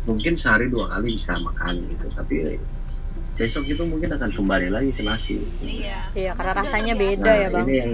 mungkin 0.08 0.32
sehari 0.38 0.72
dua 0.72 0.88
kali 0.96 1.20
bisa 1.20 1.36
makan 1.36 1.84
gitu 1.92 2.06
tapi 2.16 2.56
besok 3.36 3.64
itu 3.68 3.82
mungkin 3.84 4.10
akan 4.12 4.30
kembali 4.32 4.68
lagi 4.72 4.90
ke 4.96 5.02
nasi 5.04 5.44
iya 5.60 6.08
iya 6.16 6.32
karena 6.32 6.52
rasanya 6.56 6.94
beda 6.96 7.32
ya 7.36 7.48
bang 7.52 7.64
ini 7.68 7.74
yang 7.76 7.92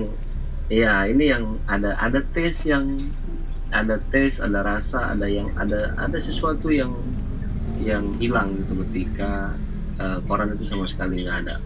iya 0.67 1.07
ini 1.07 1.31
yang 1.31 1.63
ada 1.71 1.95
ada 1.99 2.21
tes 2.35 2.59
yang 2.67 2.99
ada 3.71 3.99
tes 4.11 4.39
ada 4.43 4.63
rasa 4.63 5.15
ada 5.15 5.27
yang 5.27 5.51
ada 5.59 5.95
ada 5.99 6.19
sesuatu 6.23 6.71
yang 6.71 6.91
yang 7.83 8.15
hilang 8.19 8.57
gitu 8.57 8.83
ketika 8.89 9.55
eh, 10.01 10.19
koran 10.27 10.55
itu 10.55 10.67
sama 10.67 10.87
sekali 10.91 11.23
nggak 11.23 11.39
ada. 11.47 11.57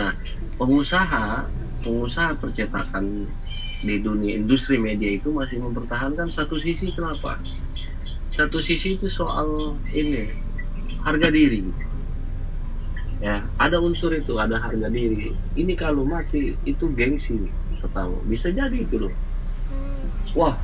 Nah 0.00 0.12
pengusaha 0.56 1.48
pengusaha 1.84 2.36
percetakan 2.40 3.28
di 3.84 4.00
dunia 4.00 4.40
industri 4.40 4.80
media 4.80 5.20
itu 5.20 5.28
masih 5.28 5.60
mempertahankan 5.60 6.32
satu 6.32 6.56
sisi 6.56 6.92
kenapa? 6.96 7.36
Satu 8.32 8.60
sisi 8.64 8.96
itu 8.96 9.08
soal 9.12 9.76
ini 9.92 10.32
harga 11.04 11.28
diri. 11.28 11.60
Ya 13.20 13.44
ada 13.60 13.80
unsur 13.80 14.12
itu 14.16 14.36
ada 14.40 14.60
harga 14.60 14.88
diri. 14.88 15.32
Ini 15.56 15.72
kalau 15.76 16.04
mati 16.08 16.56
itu 16.64 16.88
gengsi 16.92 17.48
pertama 17.86 18.18
bisa 18.26 18.50
jadi 18.50 18.74
itu 18.74 19.06
loh. 19.06 19.14
Wah 20.34 20.58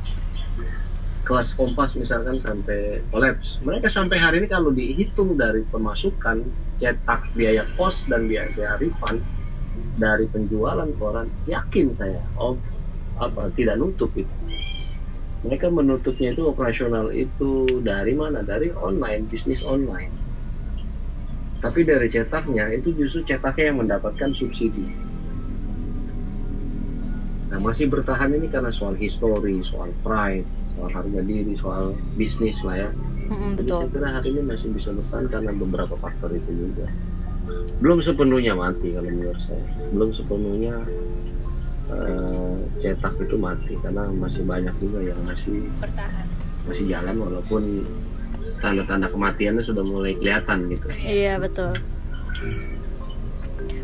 kelas 1.23 1.55
kompas 1.55 1.95
misalkan 1.95 2.43
sampai 2.43 2.99
kolaps. 3.07 3.63
Mereka 3.63 3.87
sampai 3.87 4.19
hari 4.19 4.43
ini 4.43 4.47
kalau 4.51 4.75
dihitung 4.75 5.39
dari 5.39 5.63
pemasukan 5.71 6.43
cetak 6.83 7.31
biaya 7.31 7.63
pos 7.79 7.95
dan 8.11 8.27
biaya 8.27 8.75
refund 8.75 9.23
dari 9.95 10.27
penjualan 10.29 10.89
koran 10.99 11.31
yakin 11.47 11.95
saya 11.95 12.19
oh 12.35 12.59
apa 13.17 13.47
tidak 13.55 13.79
nutup 13.79 14.11
itu. 14.19 14.35
Mereka 15.43 15.71
menutupnya 15.71 16.31
itu 16.31 16.47
operasional 16.47 17.11
itu 17.11 17.67
dari 17.83 18.15
mana? 18.15 18.43
Dari 18.43 18.71
online 18.75 19.27
bisnis 19.27 19.59
online. 19.63 20.11
Tapi 21.59 21.87
dari 21.87 22.11
cetaknya 22.11 22.67
itu 22.75 22.91
justru 22.95 23.23
cetaknya 23.23 23.71
yang 23.71 23.79
mendapatkan 23.79 24.35
subsidi 24.35 25.12
nah 27.53 27.61
masih 27.61 27.85
bertahan 27.85 28.33
ini 28.33 28.49
karena 28.49 28.73
soal 28.73 28.97
histori 28.97 29.61
soal 29.61 29.93
pride 30.01 30.49
soal 30.73 30.89
harga 30.89 31.21
diri 31.21 31.53
soal 31.61 31.93
bisnis 32.17 32.57
lah 32.65 32.89
ya. 32.89 32.89
Jadi 33.29 33.61
betul. 33.61 33.79
saya 33.85 33.89
kira 33.93 34.09
hari 34.09 34.27
ini 34.33 34.41
masih 34.41 34.67
bisa 34.73 34.89
bertahan 34.89 35.25
karena 35.29 35.51
beberapa 35.53 35.95
faktor 36.01 36.33
itu 36.33 36.49
juga. 36.49 36.89
Belum 37.77 38.01
sepenuhnya 38.01 38.57
mati 38.57 38.89
kalau 38.97 39.05
menurut 39.05 39.37
saya. 39.45 39.65
Belum 39.93 40.09
sepenuhnya 40.17 40.75
eh, 41.93 42.55
cetak 42.81 43.13
itu 43.21 43.35
mati 43.37 43.73
karena 43.85 44.09
masih 44.11 44.43
banyak 44.43 44.75
juga 44.81 44.99
yang 45.13 45.19
masih 45.29 45.69
bertahan. 45.77 46.25
masih 46.65 46.85
jalan 46.89 47.15
walaupun 47.21 47.63
tanda-tanda 48.63 49.07
kematiannya 49.11 49.63
sudah 49.63 49.83
mulai 49.83 50.15
kelihatan 50.15 50.71
gitu. 50.71 50.87
iya 51.03 51.35
betul 51.35 51.75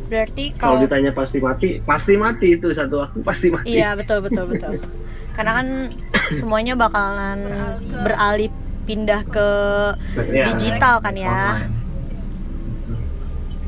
berarti 0.10 0.44
Kalau 0.54 0.76
kalau 0.76 0.84
ditanya 0.84 1.12
pasti 1.14 1.38
mati, 1.38 1.70
pasti 1.80 2.14
mati 2.16 2.58
itu 2.58 2.74
satu 2.74 3.00
waktu 3.00 3.18
pasti 3.22 3.48
mati. 3.48 3.70
iya 3.70 3.94
betul 3.94 4.20
betul 4.20 4.50
betul 4.50 4.82
karena 5.32 5.52
kan 5.56 5.68
semuanya 6.32 6.74
bakalan 6.74 7.46
beralih 8.04 8.50
pindah 8.84 9.22
ke 9.24 9.48
Iya. 10.18 10.50
digital 10.50 10.98
kan 11.00 11.14
ya. 11.14 11.62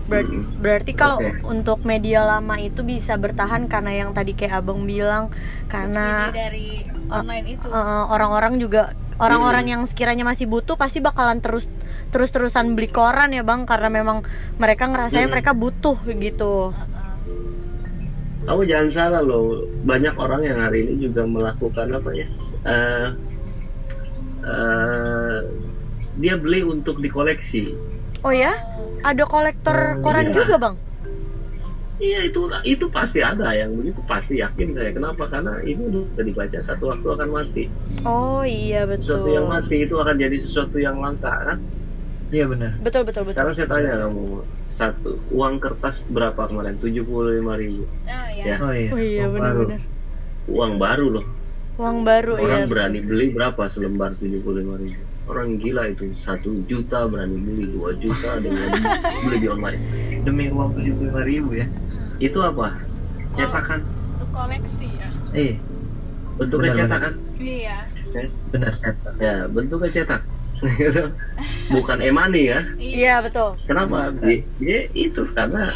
Ber- 0.10 0.28
berarti 0.60 0.92
kalau 0.92 1.24
Oke. 1.24 1.40
untuk 1.48 1.88
media 1.88 2.20
lama 2.28 2.60
itu 2.60 2.84
bisa 2.84 3.16
bertahan 3.16 3.72
karena 3.72 3.96
yang 3.96 4.10
tadi 4.12 4.36
kayak 4.36 4.60
abang 4.60 4.84
bilang 4.84 5.32
karena 5.72 6.28
Subsidi 6.28 6.36
dari 6.36 6.68
online 7.08 7.46
itu 7.48 7.68
eh, 7.72 8.04
orang-orang 8.10 8.60
juga 8.60 8.92
orang-orang 9.22 9.66
yang 9.70 9.82
sekiranya 9.86 10.26
masih 10.26 10.50
butuh 10.50 10.74
pasti 10.74 10.98
bakalan 11.00 11.38
terus 11.40 11.70
terus 12.10 12.30
terusan 12.30 12.74
beli 12.74 12.90
koran 12.90 13.32
ya 13.32 13.46
bang 13.46 13.64
karena 13.64 13.88
memang 13.88 14.26
mereka 14.58 14.90
ngerasanya 14.90 15.30
Mm. 15.30 15.34
mereka 15.34 15.52
butuh 15.54 15.96
gitu 16.10 16.74
Kamu 18.42 18.66
jangan 18.66 18.90
salah 18.90 19.22
loh, 19.22 19.70
banyak 19.86 20.18
orang 20.18 20.42
yang 20.42 20.58
hari 20.58 20.82
ini 20.84 21.06
juga 21.06 21.22
melakukan 21.24 21.94
apa 21.94 22.10
ya? 22.10 22.26
eh 22.66 23.08
eh, 24.42 25.40
dia 26.18 26.34
beli 26.36 26.66
untuk 26.66 26.98
dikoleksi. 26.98 27.78
oh 28.22 28.34
ya 28.34 28.50
ada 29.02 29.24
kolektor 29.24 30.02
koran 30.02 30.30
Iya. 30.30 30.34
juga 30.34 30.56
bang 30.58 30.76
Iya 32.02 32.20
itu 32.26 32.42
itu 32.66 32.86
pasti 32.90 33.22
ada 33.22 33.54
yang 33.54 33.78
begitu 33.78 34.02
pasti 34.04 34.34
yakin 34.36 34.74
saya. 34.74 34.90
Kenapa? 34.90 35.30
Karena 35.30 35.62
ini 35.62 35.86
udah 35.86 36.18
dibaca 36.20 36.58
satu 36.60 36.90
waktu 36.90 37.08
akan 37.08 37.30
mati. 37.30 37.64
oh 38.02 38.42
iya 38.42 38.90
Sesuatu 38.90 39.22
betul 39.22 39.32
yang 39.32 39.46
mati 39.46 39.76
itu 39.80 39.96
akan 39.96 40.16
jadi 40.18 40.38
sesuatu 40.42 40.78
yang 40.78 40.98
langka 40.98 41.30
kan? 41.30 41.58
iya 42.32 42.48
benar 42.48 42.80
betul 42.80 43.04
betul 43.04 43.28
betul 43.28 43.36
Sekarang 43.36 43.54
saya 43.54 43.68
tanya 43.68 43.92
kamu 44.02 44.24
satu 44.72 45.10
uang 45.30 45.60
kertas 45.60 46.00
berapa 46.08 46.42
kemarin? 46.42 46.80
75.000 46.80 47.62
ribu. 47.62 47.84
nah 48.02 48.26
Ya. 48.32 48.44
ya 48.48 48.56
oh 48.58 48.72
iya 48.72 48.90
oh 48.90 48.98
iya 48.98 49.24
Oh, 49.24 49.30
baru. 49.30 49.62
benar-benar 49.68 49.82
Uang 50.48 50.74
baru 50.76 51.06
loh. 51.12 51.26
Uang 51.78 51.98
baru 52.02 52.34
orang 52.36 52.66
ya. 52.66 52.68
berani 52.68 53.00
beli 53.00 53.30
berapa 53.30 53.62
selembar 53.68 54.18
75 54.18 54.42
ribu 54.82 55.02
orang 55.32 55.58
gila 55.58 55.84
itu. 55.88 56.12
Satu 56.20 56.62
juta 56.68 57.08
berani 57.08 57.40
beli 57.40 57.66
dua 57.72 57.96
juta 57.98 58.38
ada 58.38 58.48
yang 58.52 58.72
beli 59.24 59.38
di 59.40 59.48
online. 59.48 59.80
Demi 60.28 60.52
uang 60.52 60.76
tujuh 60.76 60.94
puluh 60.94 61.10
lima 61.16 61.22
ribu 61.24 61.50
ya. 61.56 61.66
Itu 62.20 62.44
apa? 62.44 62.76
Cetakan. 63.34 63.80
Untuk 64.20 64.30
koleksi 64.36 64.88
ya. 64.92 65.10
eh 65.32 65.56
bentuknya 66.36 66.72
Benar, 66.76 66.84
cetakan? 66.86 67.14
Iya. 67.40 67.78
benar 68.52 68.72
cetak. 68.76 69.14
Ya 69.18 69.36
bentuknya 69.48 69.90
cetak. 69.96 70.22
Bukan 71.74 71.98
e-money 72.04 72.52
ya? 72.52 72.60
Iya. 72.78 73.14
Betul. 73.24 73.56
kenapa? 73.66 74.12
Dia, 74.20 74.44
dia 74.60 74.80
itu 74.94 75.24
karena 75.32 75.72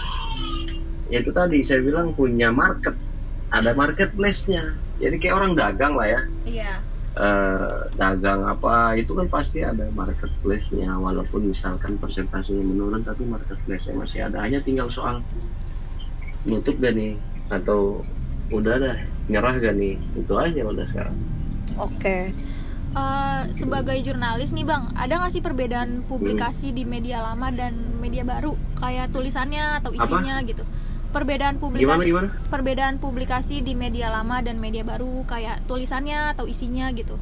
ya 1.08 1.24
itu 1.24 1.32
tadi 1.32 1.64
saya 1.64 1.80
bilang 1.82 2.12
punya 2.14 2.52
market. 2.52 2.94
Ada 3.50 3.72
marketplace-nya. 3.72 4.76
Jadi 5.00 5.16
kayak 5.22 5.36
orang 5.38 5.52
dagang 5.56 5.96
lah 5.96 6.08
ya. 6.12 6.22
Iya. 6.44 6.72
Eh, 7.16 7.78
dagang 7.96 8.46
apa 8.46 9.00
itu 9.00 9.12
kan 9.16 9.28
pasti 9.32 9.64
ada 9.64 9.88
marketplace-nya. 9.96 10.92
Walaupun 10.96 11.52
misalkan 11.52 11.96
persentasenya 12.00 12.64
menurun 12.64 13.04
tapi 13.04 13.24
marketplace-nya 13.26 13.96
masih 13.96 14.20
ada. 14.28 14.44
Hanya 14.44 14.60
tinggal 14.62 14.92
soal 14.92 15.24
nutup 16.46 16.76
gak 16.78 16.94
nih? 16.94 17.16
Atau 17.50 18.04
udah 18.52 18.76
dah 18.78 18.98
nyerah 19.32 19.56
gak 19.58 19.76
nih? 19.76 19.96
Itu 20.20 20.36
aja 20.36 20.62
udah 20.64 20.86
sekarang. 20.92 21.16
Oke. 21.76 22.32
Eh, 22.96 23.42
sebagai 23.52 24.00
jurnalis 24.00 24.56
nih 24.56 24.64
bang, 24.64 24.88
ada 24.96 25.20
nggak 25.20 25.34
sih 25.36 25.44
perbedaan 25.44 26.08
publikasi 26.08 26.72
di 26.72 26.88
media 26.88 27.20
lama 27.20 27.52
dan 27.52 27.76
media 28.00 28.24
baru, 28.24 28.56
kayak 28.80 29.12
tulisannya 29.12 29.84
atau 29.84 29.92
isinya 29.92 30.40
gitu? 30.48 30.64
Perbedaan 31.16 31.56
gimana 31.56 31.64
publikasi, 31.64 32.08
gimana? 32.12 32.28
perbedaan 32.52 32.96
publikasi 33.00 33.56
di 33.64 33.72
media 33.72 34.12
lama 34.12 34.44
dan 34.44 34.60
media 34.60 34.84
baru, 34.84 35.24
kayak 35.24 35.64
tulisannya 35.64 36.36
atau 36.36 36.44
isinya 36.44 36.92
gitu? 36.92 37.16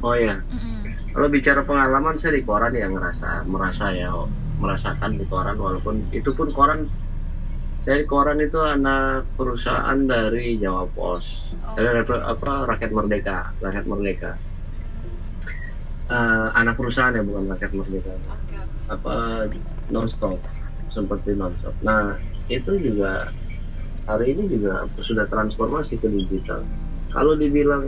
oh 0.00 0.16
ya 0.16 0.40
Mm-mm. 0.48 1.12
kalau 1.12 1.28
bicara 1.28 1.60
pengalaman 1.60 2.16
saya 2.16 2.40
di 2.40 2.42
koran 2.44 2.72
ya 2.72 2.88
ngerasa 2.88 3.44
merasa 3.44 3.92
ya 3.92 4.08
merasakan 4.60 5.16
di 5.16 5.24
koran 5.28 5.56
walaupun 5.56 6.08
itu 6.12 6.32
pun 6.32 6.52
koran 6.52 6.88
saya 7.84 8.04
di 8.04 8.06
koran 8.08 8.36
itu 8.44 8.60
anak 8.60 9.24
perusahaan 9.40 9.96
dari 10.04 10.60
Jawa 10.60 10.84
Pos. 10.92 11.48
Dari 11.80 12.04
apa, 12.04 12.68
rakyat 12.68 12.92
merdeka 12.92 13.56
rakyat 13.64 13.88
merdeka. 13.88 14.36
Eh, 16.12 16.48
anak 16.60 16.76
perusahaan 16.76 17.16
ya 17.16 17.24
bukan 17.24 17.48
rakyat 17.56 17.72
merdeka. 17.72 18.12
Oke. 18.28 18.56
apa 18.90 19.14
nonstop 19.88 20.36
seperti 20.92 21.32
nonstop. 21.32 21.72
Nah 21.80 22.20
itu 22.50 22.72
juga 22.82 23.30
hari 24.10 24.34
ini 24.34 24.50
juga 24.50 24.90
sudah 24.98 25.24
transformasi 25.30 25.96
ke 26.02 26.10
digital. 26.10 26.66
Kalau 27.14 27.38
dibilang 27.38 27.86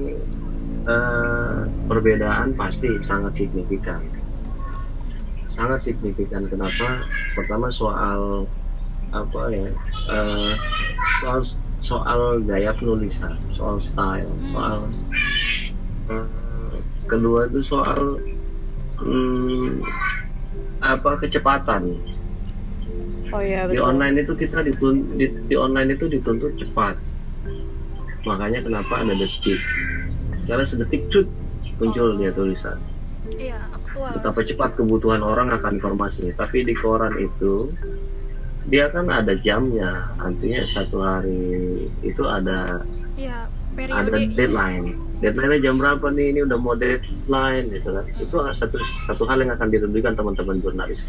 eh, 0.86 1.60
perbedaan 1.90 2.54
pasti 2.54 3.02
sangat 3.02 3.34
signifikan. 3.42 4.00
Sangat 5.52 5.82
signifikan. 5.82 6.46
Kenapa? 6.46 7.04
Pertama 7.34 7.68
soal 7.74 8.46
apa 9.12 9.52
ya 9.52 9.68
eh, 10.08 10.52
soal 11.20 11.44
soal 11.84 12.40
gaya 12.48 12.72
penulisan 12.72 13.36
soal 13.52 13.76
style 13.76 14.32
soal 14.56 14.88
eh, 16.08 16.76
kedua 17.04 17.44
itu 17.52 17.60
soal 17.60 18.16
hmm, 19.04 19.84
apa 20.80 21.20
kecepatan 21.20 21.92
Oh 23.32 23.40
iya 23.40 23.64
di 23.64 23.80
online 23.80 24.20
itu 24.20 24.36
kita 24.36 24.60
ditun 24.60 25.16
di, 25.16 25.26
di 25.48 25.56
online 25.56 25.96
itu 25.96 26.04
dituntut 26.04 26.52
cepat. 26.60 27.00
Makanya 28.28 28.60
kenapa 28.60 29.00
ada 29.00 29.16
detik? 29.16 29.58
Sekarang 30.44 30.68
sedetik 30.68 31.08
cut 31.08 31.26
muncul 31.80 32.20
dia 32.20 32.30
tulisan. 32.30 32.76
Iya, 33.32 33.58
aktual. 33.72 34.12
betapa 34.18 34.40
cepat 34.44 34.70
kebutuhan 34.76 35.24
orang 35.24 35.48
akan 35.48 35.80
informasi. 35.80 36.36
Tapi 36.36 36.68
di 36.68 36.76
koran 36.76 37.16
itu 37.16 37.72
dia 38.68 38.92
kan 38.92 39.08
ada 39.08 39.32
jamnya. 39.40 40.12
Artinya 40.20 40.68
satu 40.76 41.00
hari 41.00 41.88
itu 42.04 42.22
ada 42.28 42.84
Iya, 43.16 43.48
ada 43.88 44.12
deadline. 44.12 44.92
Deadline 45.24 45.62
jam 45.64 45.80
berapa 45.80 46.04
nih? 46.12 46.36
Ini 46.36 46.40
udah 46.44 46.58
mau 46.60 46.76
deadline 46.76 47.72
gitu 47.72 47.96
kan. 47.96 48.04
Itu 48.20 48.36
satu 48.60 48.76
satu 49.08 49.22
hal 49.24 49.40
yang 49.40 49.56
akan 49.56 49.72
dirugikan 49.72 50.12
teman-teman 50.12 50.60
jurnalis 50.60 51.00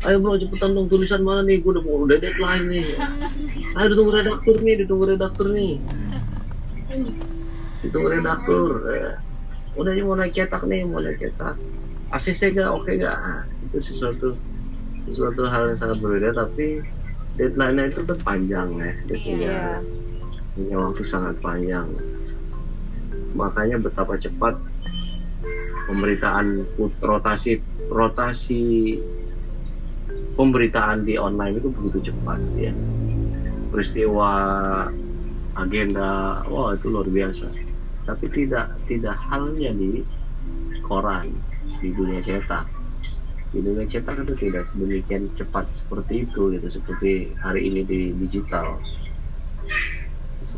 ayo 0.00 0.16
bro 0.16 0.32
cepetan 0.34 0.72
dong 0.72 0.88
tulisan 0.88 1.20
mana 1.20 1.42
nih? 1.42 1.60
Gue 1.60 1.76
udah 1.76 1.84
mau 1.84 2.02
udah 2.02 2.16
deadline 2.16 2.66
nih. 2.68 2.86
Ayo 3.74 3.86
ditunggu 3.90 4.12
redaktur 4.14 4.56
nih 4.58 4.74
ditunggu 4.80 5.04
redaktur 5.06 5.46
nih. 5.50 5.72
Ditunggu 7.80 8.08
redaktur 8.10 8.68
ya. 8.88 9.10
udah 9.70 9.94
ini 9.94 10.02
mau 10.02 10.18
naik 10.18 10.34
cetak 10.34 10.66
nih 10.66 10.82
mau 10.82 10.98
naik 10.98 11.16
cetak. 11.16 11.54
ACC 12.10 12.52
gak 12.52 12.68
oke 12.68 12.90
gak 12.92 13.14
Ah, 13.14 13.40
itu 13.62 13.78
sesuatu 13.84 14.34
sesuatu 15.06 15.46
hal 15.46 15.70
yang 15.70 15.78
sangat 15.78 15.98
berbeda 16.00 16.34
tapi 16.36 16.82
deadline-nya 17.36 17.88
itu 17.88 18.02
kan 18.02 18.18
panjang 18.20 18.68
ya 18.76 18.90
dia 19.06 19.16
punya 19.16 19.38
Iya. 19.46 19.78
punya 20.52 20.76
waktu 20.76 21.02
sangat 21.04 21.34
panjang. 21.38 21.86
Makanya 23.32 23.78
betapa 23.78 24.18
cepat 24.18 24.58
pemberitaan 25.86 26.66
put- 26.74 26.98
rotasi 26.98 27.62
rotasi 27.86 28.98
pemberitaan 30.40 31.04
di 31.04 31.20
online 31.20 31.60
itu 31.60 31.68
begitu 31.68 32.08
cepat 32.08 32.40
ya 32.56 32.72
peristiwa 33.68 34.32
agenda 35.60 36.40
wah 36.48 36.72
itu 36.72 36.88
luar 36.88 37.04
biasa 37.12 37.44
tapi 38.08 38.32
tidak 38.32 38.72
tidak 38.88 39.20
halnya 39.28 39.76
di 39.76 40.00
koran 40.80 41.28
di 41.84 41.92
dunia 41.92 42.24
cetak 42.24 42.64
di 43.52 43.60
dunia 43.60 43.84
cetak 43.84 44.24
itu 44.24 44.48
tidak 44.48 44.64
sedemikian 44.72 45.28
cepat 45.36 45.68
seperti 45.76 46.24
itu 46.24 46.56
gitu 46.56 46.68
seperti 46.72 47.36
hari 47.44 47.68
ini 47.68 47.84
di 47.84 48.00
digital 48.16 48.80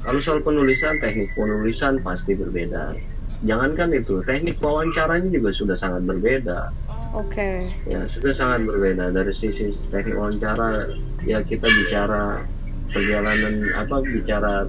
kalau 0.02 0.18
soal 0.18 0.42
penulisan, 0.42 0.98
teknik 0.98 1.30
penulisan 1.38 2.02
pasti 2.02 2.34
berbeda. 2.34 2.98
Jangankan 3.46 3.94
itu, 3.94 4.18
teknik 4.26 4.58
wawancaranya 4.58 5.30
juga 5.30 5.54
sudah 5.54 5.76
sangat 5.78 6.02
berbeda. 6.02 6.74
Oke. 7.12 7.68
Ya, 7.84 8.08
sudah 8.08 8.32
sangat 8.32 8.64
berbeda 8.64 9.12
dari 9.12 9.32
sisi 9.36 9.76
teknik 9.92 10.16
wawancara. 10.16 10.88
Ya 11.22 11.44
kita 11.44 11.68
bicara 11.68 12.42
perjalanan 12.88 13.68
apa 13.76 14.00
bicara 14.02 14.66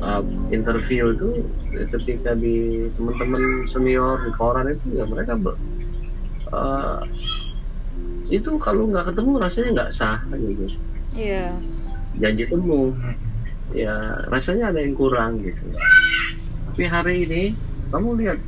uh, 0.00 0.22
interview 0.48 1.12
itu 1.14 1.44
ya, 1.72 1.84
ketika 1.92 2.32
di 2.34 2.88
teman-teman 2.96 3.68
senior 3.68 4.20
di 4.24 4.32
koran 4.36 4.68
itu 4.68 5.00
ya 5.00 5.04
mereka 5.06 5.32
ber- 5.38 5.60
uh, 6.50 7.04
itu 8.28 8.60
kalau 8.60 8.84
nggak 8.90 9.08
ketemu 9.12 9.30
rasanya 9.40 9.68
nggak 9.72 9.90
sah 9.96 10.18
gitu 10.34 10.68
Iya. 11.16 11.56
janji 12.20 12.44
temu 12.44 12.92
ya 13.72 13.96
rasanya 14.28 14.76
ada 14.76 14.80
yang 14.84 14.92
kurang 14.92 15.40
gitu 15.40 15.64
tapi 16.68 16.84
hari 16.84 17.24
ini 17.24 17.42
kamu 17.88 18.20
lihat 18.20 18.38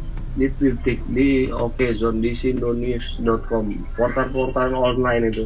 di 0.41 0.49
Twitter 0.57 0.97
di 1.13 1.29
Okezone 1.53 2.25
di 2.25 2.33
sindonews.com 2.33 3.65
portal-portal 3.93 4.73
online 4.73 5.29
itu 5.29 5.45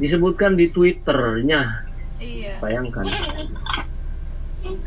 disebutkan 0.00 0.56
di 0.56 0.72
Twitternya 0.72 1.84
Iya. 2.16 2.56
bayangkan 2.64 3.04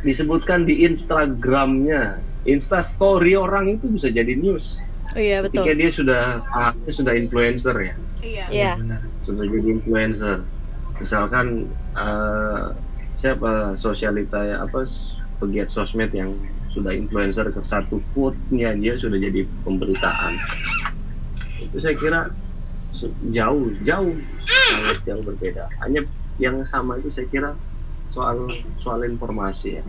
disebutkan 0.01 0.65
di 0.65 0.81
Instagramnya 0.83 2.17
Insta 2.49 2.81
story 2.87 3.37
orang 3.37 3.77
itu 3.77 3.85
bisa 3.85 4.09
jadi 4.09 4.33
news 4.33 4.81
Oh 5.09 5.17
iya 5.17 5.41
betul. 5.41 5.65
ketika 5.65 5.73
dia 5.73 5.89
sudah 5.89 6.21
ah, 6.49 6.71
dia 6.85 6.93
sudah 6.93 7.13
influencer 7.13 7.75
ya 7.77 7.93
Iya. 8.19 8.45
Iya. 8.49 8.71
benar 8.81 9.01
sudah 9.23 9.45
jadi 9.45 9.67
influencer 9.77 10.37
misalkan 10.97 11.69
eh, 11.93 12.65
siapa 13.19 13.77
sosialita 13.77 14.39
ya 14.41 14.57
apa 14.63 14.89
pegiat 15.37 15.69
sosmed 15.69 16.09
yang 16.11 16.33
sudah 16.69 16.93
influencer 16.93 17.49
ke 17.49 17.61
satu 17.65 17.97
foodnya 18.13 18.77
dia 18.77 18.93
sudah 18.97 19.17
jadi 19.17 19.45
pemberitaan. 19.65 20.33
Itu 21.59 21.77
saya 21.81 21.95
kira 21.97 22.21
jauh 23.33 23.73
jauh 23.85 24.15
sangat 24.45 24.97
jauh 25.05 25.23
berbeda. 25.25 25.65
Hanya 25.81 26.05
yang 26.37 26.61
sama 26.69 26.97
itu 27.01 27.09
saya 27.13 27.27
kira 27.29 27.49
soal 28.13 28.49
soal 28.81 29.01
informasi 29.05 29.81
ya. 29.81 29.83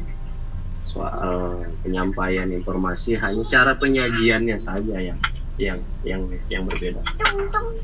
Soal 0.90 1.70
penyampaian 1.86 2.50
informasi 2.50 3.14
hanya 3.14 3.44
cara 3.46 3.72
penyajiannya 3.78 4.58
saja 4.58 4.96
yang 4.98 5.18
yang 5.60 5.78
yang 6.02 6.22
yang 6.50 6.62
berbeda. 6.66 7.00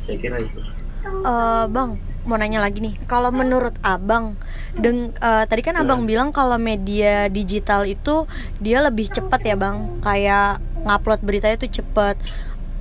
Saya 0.09 0.19
kira 0.19 0.43
itu. 0.43 0.61
Eh, 1.07 1.65
bang, 1.71 1.91
mau 2.27 2.37
nanya 2.37 2.59
lagi 2.59 2.83
nih. 2.83 2.99
Kalau 3.07 3.31
menurut 3.31 3.73
abang, 3.81 4.35
deng, 4.75 5.15
eh, 5.15 5.45
tadi 5.47 5.63
kan 5.63 5.79
abang 5.79 6.03
Nah. 6.03 6.09
bilang 6.11 6.29
kalau 6.35 6.59
media 6.59 7.31
digital 7.31 7.87
itu 7.87 8.27
dia 8.59 8.83
lebih 8.83 9.07
cepat 9.07 9.41
ya 9.47 9.55
bang. 9.55 10.03
Kayak 10.03 10.59
ngupload 10.83 11.23
beritanya 11.23 11.57
tuh 11.57 11.71
cepet. 11.71 12.19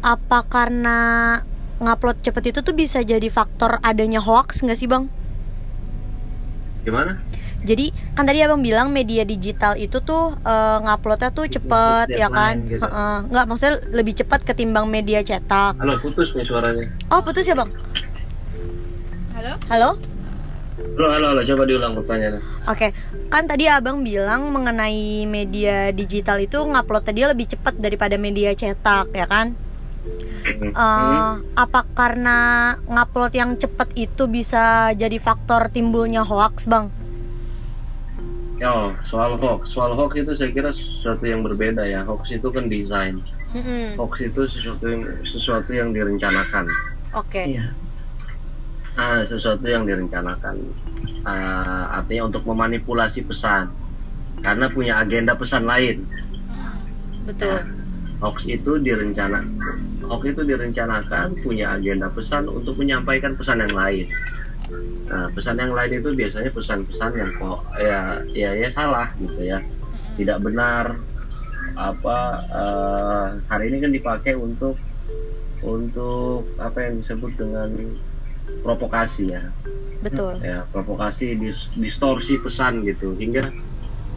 Apa 0.02 0.46
karena 0.46 0.98
ngupload 1.78 2.20
cepet 2.22 2.52
itu 2.52 2.60
tuh 2.60 2.74
bisa 2.74 3.00
jadi 3.02 3.28
faktor 3.30 3.78
adanya 3.82 4.20
hoax 4.20 4.66
nggak 4.66 4.78
sih 4.78 4.90
bang? 4.90 5.06
gimana 6.86 7.18
Jadi 7.66 7.90
kan 8.14 8.30
tadi 8.30 8.46
abang 8.46 8.62
bilang 8.62 8.94
media 8.94 9.26
digital 9.26 9.74
itu 9.74 9.98
tuh 9.98 10.38
uh, 10.46 10.78
nguploadnya 10.86 11.34
tuh 11.34 11.50
cepet 11.50 12.14
ya 12.14 12.30
kan? 12.30 12.62
gitu. 12.70 12.86
Nggak 13.26 13.46
maksudnya 13.50 13.82
lebih 13.90 14.14
cepat 14.14 14.46
ketimbang 14.46 14.86
media 14.86 15.26
cetak. 15.26 15.74
Halo, 15.82 15.98
putus 15.98 16.30
nih 16.38 16.46
suaranya. 16.46 16.86
Oh 17.10 17.26
putus 17.26 17.50
ya 17.50 17.58
bang? 17.58 17.66
Halo 19.46 19.62
Halo? 19.70 19.90
Halo, 20.76 21.08
halo, 21.08 21.26
halo, 21.32 21.42
coba 21.48 21.64
diulang 21.70 21.94
pertanyaannya. 21.96 22.42
Oke, 22.68 22.92
kan 23.32 23.48
tadi 23.48 23.64
abang 23.70 24.04
bilang 24.04 24.52
mengenai 24.52 25.24
media 25.24 25.94
digital 25.96 26.42
itu 26.44 26.60
nguploadnya 26.60 27.14
dia 27.16 27.28
lebih 27.32 27.48
cepat 27.48 27.80
daripada 27.80 28.20
media 28.20 28.52
cetak 28.52 29.08
ya 29.16 29.24
kan? 29.24 29.56
Eh, 30.46 31.32
apa 31.56 31.82
karena 31.96 32.38
ngupload 32.92 33.34
yang 33.38 33.56
cepat 33.56 33.96
itu 33.96 34.28
bisa 34.28 34.92
jadi 34.98 35.16
faktor 35.16 35.72
timbulnya 35.72 36.28
hoax 36.28 36.68
bang? 36.68 36.92
Oh, 38.66 38.92
soal 39.08 39.40
hoax. 39.40 39.72
Soal 39.72 39.96
hoax 39.96 40.12
itu 40.20 40.32
saya 40.36 40.50
kira 40.52 40.72
sesuatu 40.76 41.24
yang 41.28 41.44
berbeda 41.44 41.84
ya. 41.88 42.04
Hoax 42.08 42.32
itu 42.32 42.48
kan 42.52 42.72
desain. 42.72 43.20
Mm-mm. 43.52 44.00
Hoax 44.00 44.14
itu 44.24 44.42
sesuatu 44.48 44.84
yang 44.88 45.04
sesuatu 45.28 45.72
yang 45.76 45.92
direncanakan. 45.92 46.68
Oke. 47.16 47.56
Iya. 47.56 47.85
Ah, 48.96 49.28
sesuatu 49.28 49.68
yang 49.68 49.84
direncanakan. 49.84 50.56
Ah, 51.28 52.00
artinya 52.00 52.32
untuk 52.32 52.48
memanipulasi 52.48 53.28
pesan. 53.28 53.68
Karena 54.40 54.72
punya 54.72 55.04
agenda 55.04 55.36
pesan 55.36 55.68
lain. 55.68 56.08
Betul. 57.28 57.60
Hoax 58.24 58.48
itu 58.48 58.80
direncana 58.80 59.44
hoax 60.08 60.22
itu 60.32 60.42
direncanakan 60.48 61.36
punya 61.44 61.76
agenda 61.76 62.08
pesan 62.08 62.48
untuk 62.48 62.80
menyampaikan 62.80 63.36
pesan 63.36 63.66
yang 63.66 63.76
lain. 63.76 64.08
Nah, 65.12 65.28
pesan 65.36 65.60
yang 65.60 65.76
lain 65.76 66.00
itu 66.00 66.10
biasanya 66.16 66.52
pesan-pesan 66.56 67.12
yang 67.20 67.32
kok 67.38 67.60
ya 67.78 68.24
ya 68.32 68.50
ya 68.56 68.70
salah 68.72 69.12
gitu 69.20 69.42
ya. 69.44 69.60
Tidak 70.16 70.40
benar 70.40 70.96
apa 71.76 72.18
eh, 72.48 73.28
hari 73.52 73.68
ini 73.68 73.78
kan 73.84 73.92
dipakai 73.92 74.34
untuk 74.40 74.80
untuk 75.60 76.46
apa 76.62 76.78
yang 76.88 77.04
disebut 77.04 77.36
dengan 77.36 77.70
provokasi 78.65 79.30
ya. 79.30 79.45
Betul. 80.01 80.38
ya 80.41 80.65
provokasi 80.69 81.38
dis- 81.38 81.69
distorsi 81.78 82.41
pesan 82.41 82.82
gitu. 82.86 83.13
Hingga 83.13 83.54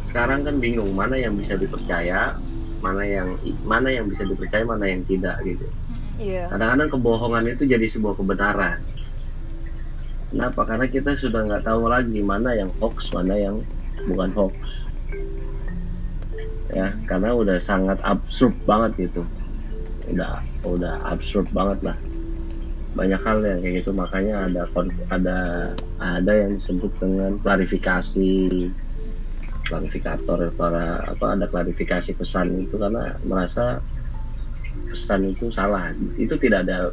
sekarang 0.08 0.48
kan 0.48 0.56
bingung 0.56 0.92
mana 0.96 1.20
yang 1.20 1.36
bisa 1.36 1.60
dipercaya 1.60 2.36
mana 2.80 3.04
yang 3.04 3.36
mana 3.64 3.92
yang 3.92 4.08
bisa 4.08 4.24
dipercaya 4.24 4.64
mana 4.64 4.88
yang 4.88 5.04
tidak 5.04 5.36
gitu. 5.44 5.68
Iya. 6.18 6.50
kadang-kadang 6.50 6.90
kebohongan 6.90 7.44
itu 7.54 7.62
jadi 7.68 7.86
sebuah 7.94 8.18
kebenaran. 8.18 8.82
Kenapa? 10.28 10.60
Karena 10.66 10.86
kita 10.90 11.14
sudah 11.14 11.46
nggak 11.46 11.64
tahu 11.64 11.88
lagi 11.88 12.20
mana 12.20 12.52
yang 12.58 12.68
hoax 12.82 13.08
mana 13.14 13.38
yang 13.38 13.62
bukan 14.10 14.30
hoax. 14.34 14.56
Ya 16.74 16.92
karena 17.06 17.32
udah 17.32 17.62
sangat 17.64 17.96
absurd 18.02 18.54
banget 18.66 19.08
gitu. 19.08 19.22
Udah 20.10 20.42
udah 20.66 20.94
absurd 21.06 21.48
banget 21.54 21.80
lah 21.86 21.96
banyak 22.98 23.22
hal 23.22 23.38
yang 23.46 23.62
kayak 23.62 23.74
gitu. 23.86 23.90
Makanya 23.94 24.50
ada 24.50 24.62
ada 25.14 25.38
ada 26.02 26.32
yang 26.34 26.58
disebut 26.58 26.90
dengan 26.98 27.38
klarifikasi 27.38 28.34
klarifikator 29.70 30.50
para 30.58 31.06
apa 31.06 31.26
ada 31.38 31.46
klarifikasi 31.46 32.10
pesan 32.18 32.66
itu 32.66 32.74
karena 32.74 33.14
merasa 33.22 33.78
pesan 34.90 35.30
itu 35.30 35.54
salah. 35.54 35.94
Itu 36.18 36.34
tidak 36.42 36.66
ada. 36.66 36.90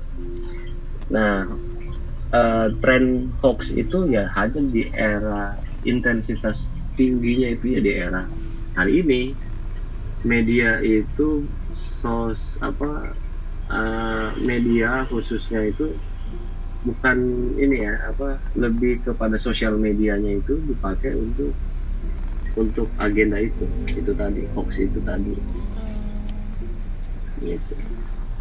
Nah 1.09 1.49
eh, 2.29 2.67
tren 2.85 3.33
hoax 3.41 3.73
itu 3.73 4.05
ya 4.13 4.29
hanya 4.37 4.61
di 4.61 4.85
era 4.93 5.57
intensitas 5.81 6.69
tingginya 6.93 7.49
itu 7.57 7.65
ya 7.73 7.81
di 7.81 7.91
era 7.97 8.29
hari 8.77 9.01
ini. 9.01 9.21
Media 10.25 10.81
itu 10.81 11.45
sos 12.01 12.41
apa 12.57 13.13
eh, 13.71 14.27
media 14.41 15.05
khususnya 15.09 15.65
itu 15.69 15.95
bukan 16.85 17.17
ini 17.57 17.81
ya 17.81 17.97
apa 18.13 18.37
lebih 18.53 19.01
kepada 19.01 19.41
sosial 19.41 19.73
medianya 19.77 20.37
itu 20.37 20.61
dipakai 20.69 21.17
untuk 21.17 21.51
untuk 22.55 22.87
agenda 23.01 23.41
itu 23.41 23.65
itu 23.89 24.11
tadi 24.13 24.45
hoax 24.53 24.69
itu 24.77 24.99
tadi 25.01 25.33
gitu 27.41 27.75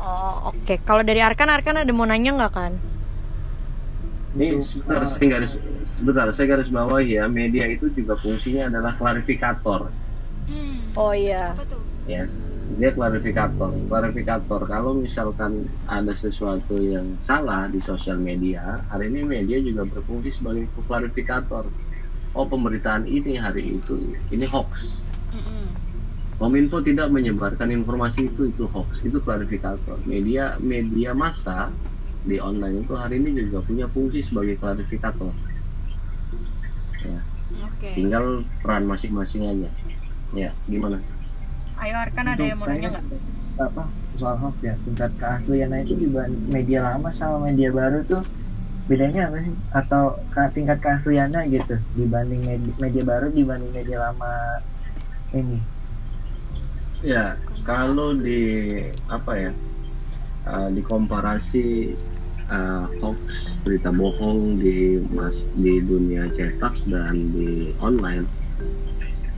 Oh 0.05 0.53
oke. 0.53 0.85
Kalau 0.85 1.01
dari 1.01 1.25
Arkan, 1.25 1.49
Arkan 1.49 1.81
ada 1.81 1.89
mau 1.97 2.05
nanya 2.05 2.37
nggak 2.37 2.53
kan? 2.53 2.77
ini 4.35 4.67
sebentar 4.67 5.15
saya 5.15 5.27
garis 5.31 5.53
sebentar 5.95 6.27
saya 6.35 6.47
garis 6.51 6.67
bawahi 6.67 7.23
ya 7.23 7.31
media 7.31 7.71
itu 7.71 7.87
juga 7.95 8.19
fungsinya 8.19 8.67
adalah 8.67 8.93
klarifikator 8.99 9.91
Hmm. 10.45 10.77
Oh 10.93 11.17
iya. 11.17 11.57
Apa 11.57 11.65
tuh? 11.65 11.81
ya 12.05 12.29
dia 12.81 12.91
klarifikator. 12.91 13.71
Klarifikator 13.87 14.61
kalau 14.65 14.97
misalkan 14.97 15.69
ada 15.85 16.11
sesuatu 16.17 16.81
yang 16.81 17.15
salah 17.29 17.69
di 17.69 17.79
sosial 17.85 18.17
media 18.17 18.81
hari 18.89 19.13
ini 19.13 19.23
media 19.23 19.61
juga 19.61 19.85
berfungsi 19.85 20.33
sebagai 20.35 20.67
klarifikator. 20.89 21.69
Oh 22.35 22.47
pemberitaan 22.49 23.07
ini 23.07 23.39
hari 23.39 23.79
itu 23.79 24.17
ini 24.33 24.49
hoax. 24.49 24.91
Kominfo 26.35 26.83
tidak 26.83 27.15
menyebarkan 27.15 27.71
informasi 27.71 28.27
itu 28.27 28.51
itu 28.51 28.67
hoax 28.67 29.07
itu 29.07 29.23
klarifikator. 29.23 30.01
Media 30.03 30.59
media 30.59 31.15
massa 31.15 31.71
di 32.25 32.41
online 32.43 32.83
itu 32.83 32.97
hari 32.97 33.23
ini 33.23 33.47
juga 33.47 33.63
punya 33.63 33.87
fungsi 33.93 34.25
sebagai 34.27 34.59
klarifikator. 34.59 35.31
Ya. 37.05 37.21
Oke. 37.69 37.93
tinggal 37.93 38.43
peran 38.65 38.89
masing-masing 38.89 39.47
aja. 39.47 39.71
Ya 40.35 40.51
gimana 40.67 40.99
Ayo 41.83 41.95
Arkan 41.99 42.27
ada 42.31 42.43
yang 42.45 42.59
mau 42.59 42.67
nanya 42.71 42.89
nggak? 42.99 43.05
apa 43.55 43.83
soal 44.19 44.37
hoax 44.39 44.57
ya. 44.63 44.75
Tingkat 44.83 45.11
keasliannya 45.19 45.79
itu 45.87 45.95
di 45.95 46.09
media 46.51 46.81
lama 46.91 47.11
sama 47.11 47.51
media 47.51 47.71
baru 47.71 48.03
tuh 48.07 48.23
bedanya 48.87 49.31
apa 49.31 49.43
sih? 49.43 49.55
Atau 49.75 50.03
ke- 50.35 50.53
tingkat 50.55 50.79
keasliannya 50.83 51.41
gitu 51.51 51.77
dibanding 51.99 52.43
media, 52.47 52.73
media 52.79 53.03
baru 53.03 53.27
dibanding 53.31 53.73
media 53.75 54.11
lama 54.11 54.63
ini? 55.35 55.59
Ya, 57.05 57.37
kalau 57.69 58.17
di 58.17 58.41
apa 59.13 59.33
ya, 59.37 59.53
uh, 60.49 60.69
dikomparasi 60.73 61.93
uh, 62.49 62.89
hoax 63.03 63.19
berita 63.67 63.93
bohong 63.93 64.57
di 64.63 65.05
mas 65.13 65.37
di 65.59 65.85
dunia 65.85 66.29
cetak 66.33 66.75
dan 66.89 67.29
di 67.35 67.77
online, 67.81 68.25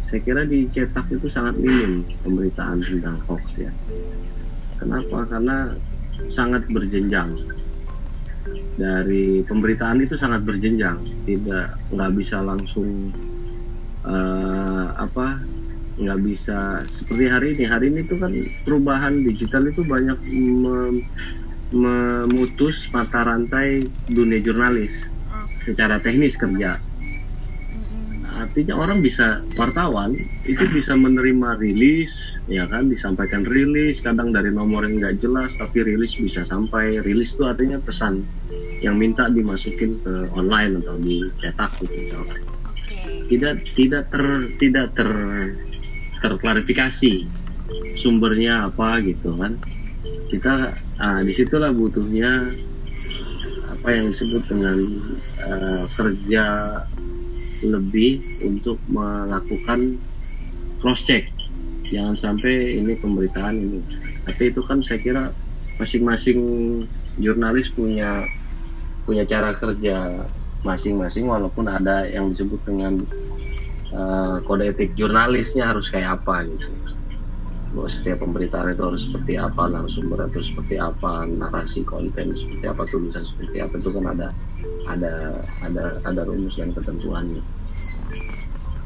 saya 0.07 0.21
kira 0.23 0.43
di 0.47 0.71
cetak 0.71 1.11
itu 1.11 1.27
sangat 1.27 1.59
minim 1.59 2.07
pemberitaan 2.23 2.79
tentang 2.83 3.19
hoax 3.27 3.43
ya. 3.59 3.73
Kenapa? 4.79 5.27
Karena 5.27 5.75
sangat 6.31 6.63
berjenjang. 6.71 7.35
Dari 8.77 9.43
pemberitaan 9.49 10.05
itu 10.05 10.15
sangat 10.21 10.45
berjenjang, 10.45 11.01
tidak 11.25 11.75
nggak 11.91 12.13
bisa 12.15 12.39
langsung 12.45 13.11
uh, 14.07 14.95
apa 14.95 15.43
nggak 15.97 16.21
bisa 16.21 16.85
seperti 16.93 17.25
hari 17.25 17.47
ini 17.57 17.65
hari 17.65 17.89
ini 17.89 18.01
tuh 18.05 18.21
kan 18.21 18.29
perubahan 18.69 19.25
digital 19.25 19.65
itu 19.65 19.81
banyak 19.89 20.19
mem- 20.61 21.05
memutus 21.73 22.77
mata 22.93 23.25
rantai 23.25 23.89
dunia 24.13 24.45
jurnalis 24.45 24.93
secara 25.65 25.97
teknis 25.99 26.37
kerja 26.37 26.77
artinya 28.37 28.77
orang 28.77 29.01
bisa 29.01 29.41
wartawan 29.57 30.13
itu 30.45 30.65
bisa 30.71 30.93
menerima 30.93 31.57
rilis 31.57 32.13
ya 32.47 32.69
kan? 32.71 32.87
Disampaikan 32.93 33.43
rilis 33.43 33.99
kadang 34.05 34.31
dari 34.31 34.53
nomor 34.53 34.87
yang 34.87 35.01
nggak 35.03 35.25
jelas 35.25 35.51
tapi 35.59 35.83
rilis 35.83 36.15
bisa 36.21 36.45
sampai. 36.47 37.01
Rilis 37.03 37.35
itu 37.35 37.43
artinya 37.49 37.81
pesan 37.83 38.23
yang 38.85 39.01
minta 39.01 39.27
dimasukin 39.33 39.99
ke 40.05 40.31
online 40.37 40.85
atau 40.85 40.95
dicetak 41.01 41.71
gitu 41.81 41.97
misalkan 41.97 42.41
Oke. 42.69 42.99
tidak 43.33 43.55
tidak 43.75 44.05
ter 44.13 44.25
tidak 44.61 44.87
ter 44.93 45.11
terklarifikasi 46.21 47.13
sumbernya 48.01 48.69
apa 48.71 49.01
gitu 49.03 49.35
kan. 49.37 49.59
Kita 50.27 50.75
ah, 50.99 51.21
di 51.23 51.33
situlah 51.35 51.71
butuhnya 51.75 52.55
apa 53.87 53.89
yang 53.91 54.11
disebut 54.15 54.43
dengan 54.51 54.79
eh, 55.43 55.83
kerja 55.95 56.45
lebih 57.65 58.21
untuk 58.45 58.81
melakukan 58.91 60.01
cross 60.81 61.01
check. 61.09 61.29
Jangan 61.89 62.19
sampai 62.19 62.83
ini 62.83 62.99
pemberitaan 62.99 63.57
ini. 63.57 63.81
Tapi 64.27 64.51
itu 64.51 64.61
kan 64.67 64.83
saya 64.83 64.99
kira 64.99 65.25
masing-masing 65.79 66.41
jurnalis 67.21 67.71
punya 67.73 68.27
punya 69.07 69.23
cara 69.23 69.55
kerja 69.55 70.27
masing-masing 70.67 71.31
walaupun 71.31 71.71
ada 71.71 72.11
yang 72.11 72.35
disebut 72.35 72.59
dengan 72.67 73.07
eh, 73.95 74.37
kode 74.43 74.67
etik 74.67 74.99
jurnalisnya 74.99 75.71
harus 75.71 75.87
kayak 75.93 76.21
apa 76.21 76.43
gitu 76.51 76.96
bahwa 77.77 77.93
setiap 77.93 78.19
pemberitaan 78.19 78.73
itu 78.73 78.83
harus 78.83 79.03
seperti 79.05 79.37
apa 79.37 79.63
narasumber 79.69 80.19
itu 80.27 80.41
seperti 80.43 80.75
apa 80.79 81.13
narasi 81.29 81.85
konten 81.85 82.33
seperti 82.33 82.65
apa 82.65 82.83
tulisan 82.87 83.23
seperti 83.27 83.57
apa 83.59 83.75
itu 83.77 83.89
kan 83.91 84.05
ada 84.09 84.29
ada 84.87 85.13
ada 85.61 85.85
ada 86.03 86.21
rumus 86.25 86.57
dan 86.57 86.73
ketentuannya 86.73 87.45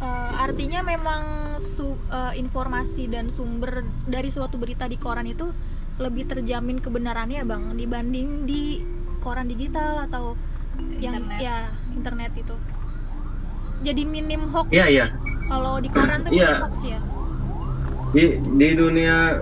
Eh, 0.01 0.07
artinya 0.35 0.81
memang 0.83 1.23
su- 1.59 2.01
eh, 2.09 2.33
informasi 2.35 3.05
dan 3.07 3.29
sumber 3.29 3.85
dari 4.03 4.27
suatu 4.27 4.57
berita 4.57 4.89
di 4.89 4.97
koran 4.97 5.29
itu 5.29 5.53
lebih 5.99 6.25
terjamin 6.25 6.81
kebenarannya 6.81 7.45
bang 7.45 7.77
dibanding 7.77 8.49
di 8.49 8.81
koran 9.21 9.45
digital 9.45 10.01
atau 10.01 10.41
yang 10.97 11.21
Internet. 11.21 11.39
ya 11.39 11.59
internet 11.93 12.33
itu 12.35 12.57
jadi 13.83 14.03
minim 14.03 14.49
hoax 14.49 14.73
Iya 14.73 14.87
iya. 14.89 15.07
kalau 15.47 15.77
di 15.77 15.93
koran 15.93 16.25
tuh 16.25 16.33
Iya. 16.33 16.49
minim 16.49 16.61
hoax 16.65 16.75
ya 16.83 17.01
Di 18.11 18.25
di 18.43 18.69
dunia 18.75 19.39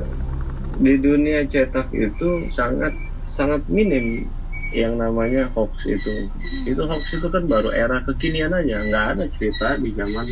di 0.79 0.95
dunia 1.01 1.41
cetak 1.49 1.89
itu 1.91 2.29
sangat 2.53 2.93
sangat 3.33 3.65
minim 3.67 4.29
yang 4.77 5.01
namanya 5.01 5.49
hoax 5.57 5.73
itu. 5.89 6.29
Itu 6.69 6.85
hoax 6.85 7.05
itu 7.17 7.27
kan 7.33 7.49
baru 7.49 7.73
era 7.73 8.05
kekinian 8.05 8.53
aja, 8.53 8.85
nggak 8.85 9.07
ada 9.17 9.25
cerita 9.33 9.81
di 9.81 9.91
zaman 9.97 10.29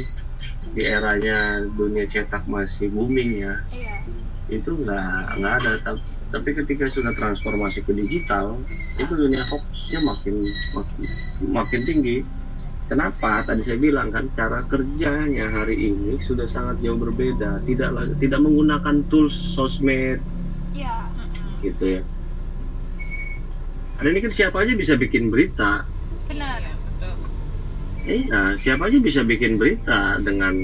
di 0.77 0.83
eranya 0.85 1.64
dunia 1.64 2.05
cetak 2.12 2.44
masih 2.44 2.92
booming 2.92 3.40
ya. 3.40 3.55
iya 3.72 3.96
Itu 4.53 4.77
nggak 4.77 5.40
nggak 5.40 5.55
ada. 5.64 5.70
Tapi, 5.81 6.01
tapi 6.29 6.49
ketika 6.53 6.85
sudah 6.92 7.16
transformasi 7.16 7.81
ke 7.88 7.92
digital, 7.96 8.61
itu 9.01 9.12
dunia 9.16 9.49
hoaxnya 9.49 10.01
makin 10.05 10.35
makin 10.77 11.01
makin 11.49 11.81
tinggi. 11.88 12.16
Kenapa? 12.87 13.42
Tadi 13.42 13.66
saya 13.66 13.79
bilang 13.83 14.14
kan 14.14 14.31
cara 14.38 14.62
kerjanya 14.70 15.51
hari 15.51 15.90
ini 15.90 16.22
sudah 16.22 16.46
sangat 16.46 16.79
jauh 16.87 16.94
berbeda. 16.94 17.66
Tidak 17.66 17.90
tidak 18.22 18.40
menggunakan 18.42 19.03
tools 19.11 19.35
sosmed 19.59 20.22
iya 20.70 21.11
gitu 21.66 21.99
ya. 21.99 22.03
Hari 23.99 24.09
ini 24.12 24.20
kan 24.22 24.33
siapa 24.33 24.57
aja 24.62 24.72
bisa 24.79 24.94
bikin 24.94 25.35
berita. 25.35 25.83
benar 26.31 26.62
Iya, 28.07 28.55
siapa 28.62 28.87
aja 28.87 29.03
bisa 29.03 29.27
bikin 29.27 29.59
berita 29.59 30.22
dengan 30.22 30.55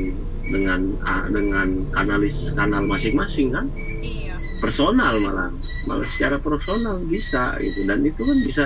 dengan 0.47 0.95
ah, 1.03 1.27
dengan 1.27 1.91
analis 1.99 2.39
kanal 2.55 2.87
masing-masing 2.87 3.51
kan. 3.51 3.67
iya 3.99 4.39
Personal 4.63 5.19
malah, 5.19 5.51
malah 5.91 6.07
secara 6.15 6.39
personal 6.39 7.03
bisa 7.03 7.59
gitu. 7.59 7.83
Dan 7.83 8.07
itu 8.07 8.23
kan 8.23 8.39
bisa 8.47 8.65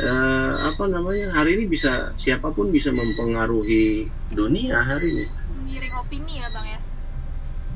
eh, 0.00 0.52
apa 0.66 0.84
namanya 0.90 1.30
hari 1.34 1.60
ini 1.60 1.64
bisa 1.70 2.14
siapa 2.18 2.50
pun 2.50 2.70
bisa 2.74 2.90
mempengaruhi 2.90 4.10
dunia 4.34 4.82
hari 4.82 5.08
ini. 5.14 5.26
menggiring 5.64 5.94
opini 5.96 6.32
ya 6.38 6.48
bang 6.52 6.66
ya 6.76 6.80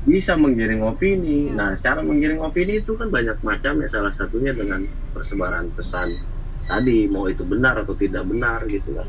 bisa 0.07 0.33
menggiring 0.39 0.81
opini. 0.85 1.51
Nah, 1.51 1.75
cara 1.77 1.99
menggiring 1.99 2.39
opini 2.39 2.79
itu 2.79 2.95
kan 2.95 3.11
banyak 3.11 3.35
macam 3.43 3.83
ya. 3.83 3.87
Salah 3.91 4.13
satunya 4.15 4.55
dengan 4.55 4.81
persebaran 5.11 5.67
pesan 5.75 6.15
tadi, 6.65 7.09
mau 7.11 7.27
itu 7.27 7.43
benar 7.43 7.83
atau 7.83 7.97
tidak 7.97 8.23
benar 8.23 8.63
gitu 8.65 8.95
kan. 8.95 9.07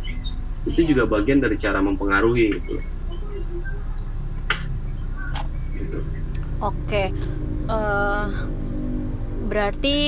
Itu 0.67 0.81
juga 0.83 1.07
bagian 1.07 1.39
dari 1.39 1.57
cara 1.57 1.79
mempengaruhi 1.79 2.47
gitu. 2.59 2.75
Gitu. 5.79 5.99
Oke, 6.61 7.05
eh, 7.71 8.27
berarti 9.49 9.99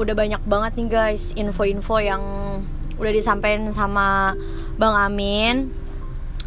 udah 0.00 0.14
banyak 0.16 0.42
banget 0.48 0.72
nih 0.80 0.88
guys 0.88 1.36
info-info 1.36 2.00
yang 2.00 2.22
udah 2.96 3.12
disampaikan 3.12 3.68
sama 3.68 4.32
Bang 4.80 4.96
Amin. 4.96 5.68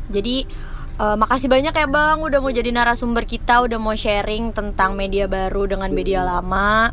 Jadi 0.10 0.46
eh, 0.98 1.16
makasih 1.16 1.48
banyak 1.48 1.70
ya 1.70 1.86
Bang 1.86 2.26
udah 2.26 2.42
mau 2.42 2.50
jadi 2.50 2.74
narasumber 2.74 3.24
kita, 3.24 3.62
udah 3.62 3.78
mau 3.78 3.94
sharing 3.94 4.50
tentang 4.52 4.98
media 4.98 5.30
baru 5.30 5.70
dengan 5.70 5.94
media 5.94 6.26
lama. 6.26 6.90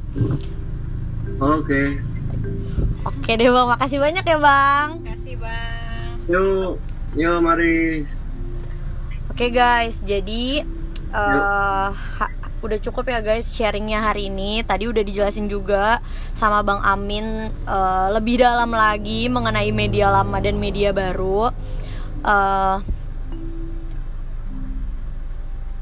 Oke. 1.41 1.97
Oke 3.01 3.31
deh 3.33 3.49
Bang, 3.49 3.73
makasih 3.73 3.97
banyak 3.97 4.25
ya 4.25 4.37
Bang. 4.37 5.01
kasih 5.01 5.41
bang 5.41 6.13
Yuk, 6.29 6.77
yuk 7.17 7.37
mari. 7.41 8.05
Oke 9.33 9.49
guys, 9.49 10.05
jadi 10.05 10.61
ha- 12.21 12.40
udah 12.61 12.79
cukup 12.81 13.09
ya 13.09 13.21
guys 13.25 13.49
sharingnya 13.49 14.05
hari 14.05 14.29
ini. 14.29 14.61
Tadi 14.61 14.89
udah 14.89 15.01
dijelasin 15.01 15.49
juga 15.49 15.99
sama 16.37 16.61
Bang 16.61 16.85
Amin 16.85 17.49
eh, 17.49 18.07
lebih 18.13 18.41
dalam 18.41 18.71
lagi 18.73 19.33
mengenai 19.33 19.73
media 19.73 20.13
lama 20.13 20.37
dan 20.39 20.61
media 20.61 20.93
baru. 20.93 21.49
Eh, 22.21 22.77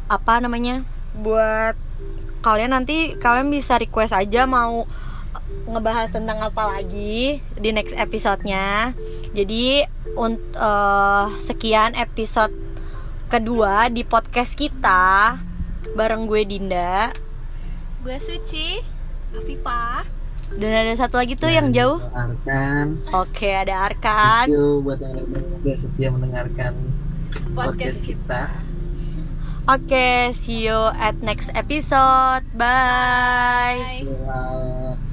apa 0.08 0.34
namanya? 0.40 0.86
Buat 1.18 1.74
kalian 2.38 2.70
nanti 2.70 3.18
kalian 3.18 3.50
bisa 3.50 3.76
request 3.82 4.14
aja 4.14 4.46
mau 4.46 4.86
ngebahas 5.68 6.08
tentang 6.14 6.38
apa 6.40 6.78
lagi 6.78 7.42
di 7.58 7.68
next 7.74 7.98
episode-nya. 7.98 8.94
Jadi 9.34 9.82
untuk 10.14 10.54
sekian 11.42 11.98
episode 11.98 12.54
kedua 13.28 13.92
di 13.92 14.08
podcast 14.08 14.56
kita 14.56 15.36
bareng 15.96 16.28
gue 16.28 16.42
Dinda 16.44 17.12
gue 18.04 18.16
Suci 18.20 18.80
Afifah 19.36 20.18
dan 20.56 20.72
ada 20.72 20.94
satu 20.96 21.20
lagi 21.20 21.36
tuh 21.36 21.52
yang 21.52 21.76
jauh. 21.76 22.00
Arkan. 22.16 22.96
Oke, 23.12 23.52
ada 23.52 23.84
Arkan. 23.84 24.48
Thank 24.48 24.56
you 24.56 24.80
buat 24.80 24.96
yang 24.96 25.28
udah 25.28 25.76
setia 25.76 26.08
mendengarkan 26.08 26.72
podcast 27.52 27.76
podcast 27.76 27.98
kita 28.00 28.08
kita. 28.08 28.42
Oke, 29.68 30.32
see 30.32 30.64
you 30.64 30.80
at 30.96 31.20
next 31.20 31.52
episode. 31.52 32.48
Bye. 32.56 34.00
Bye. 34.00 34.16
Bye. 34.24 35.07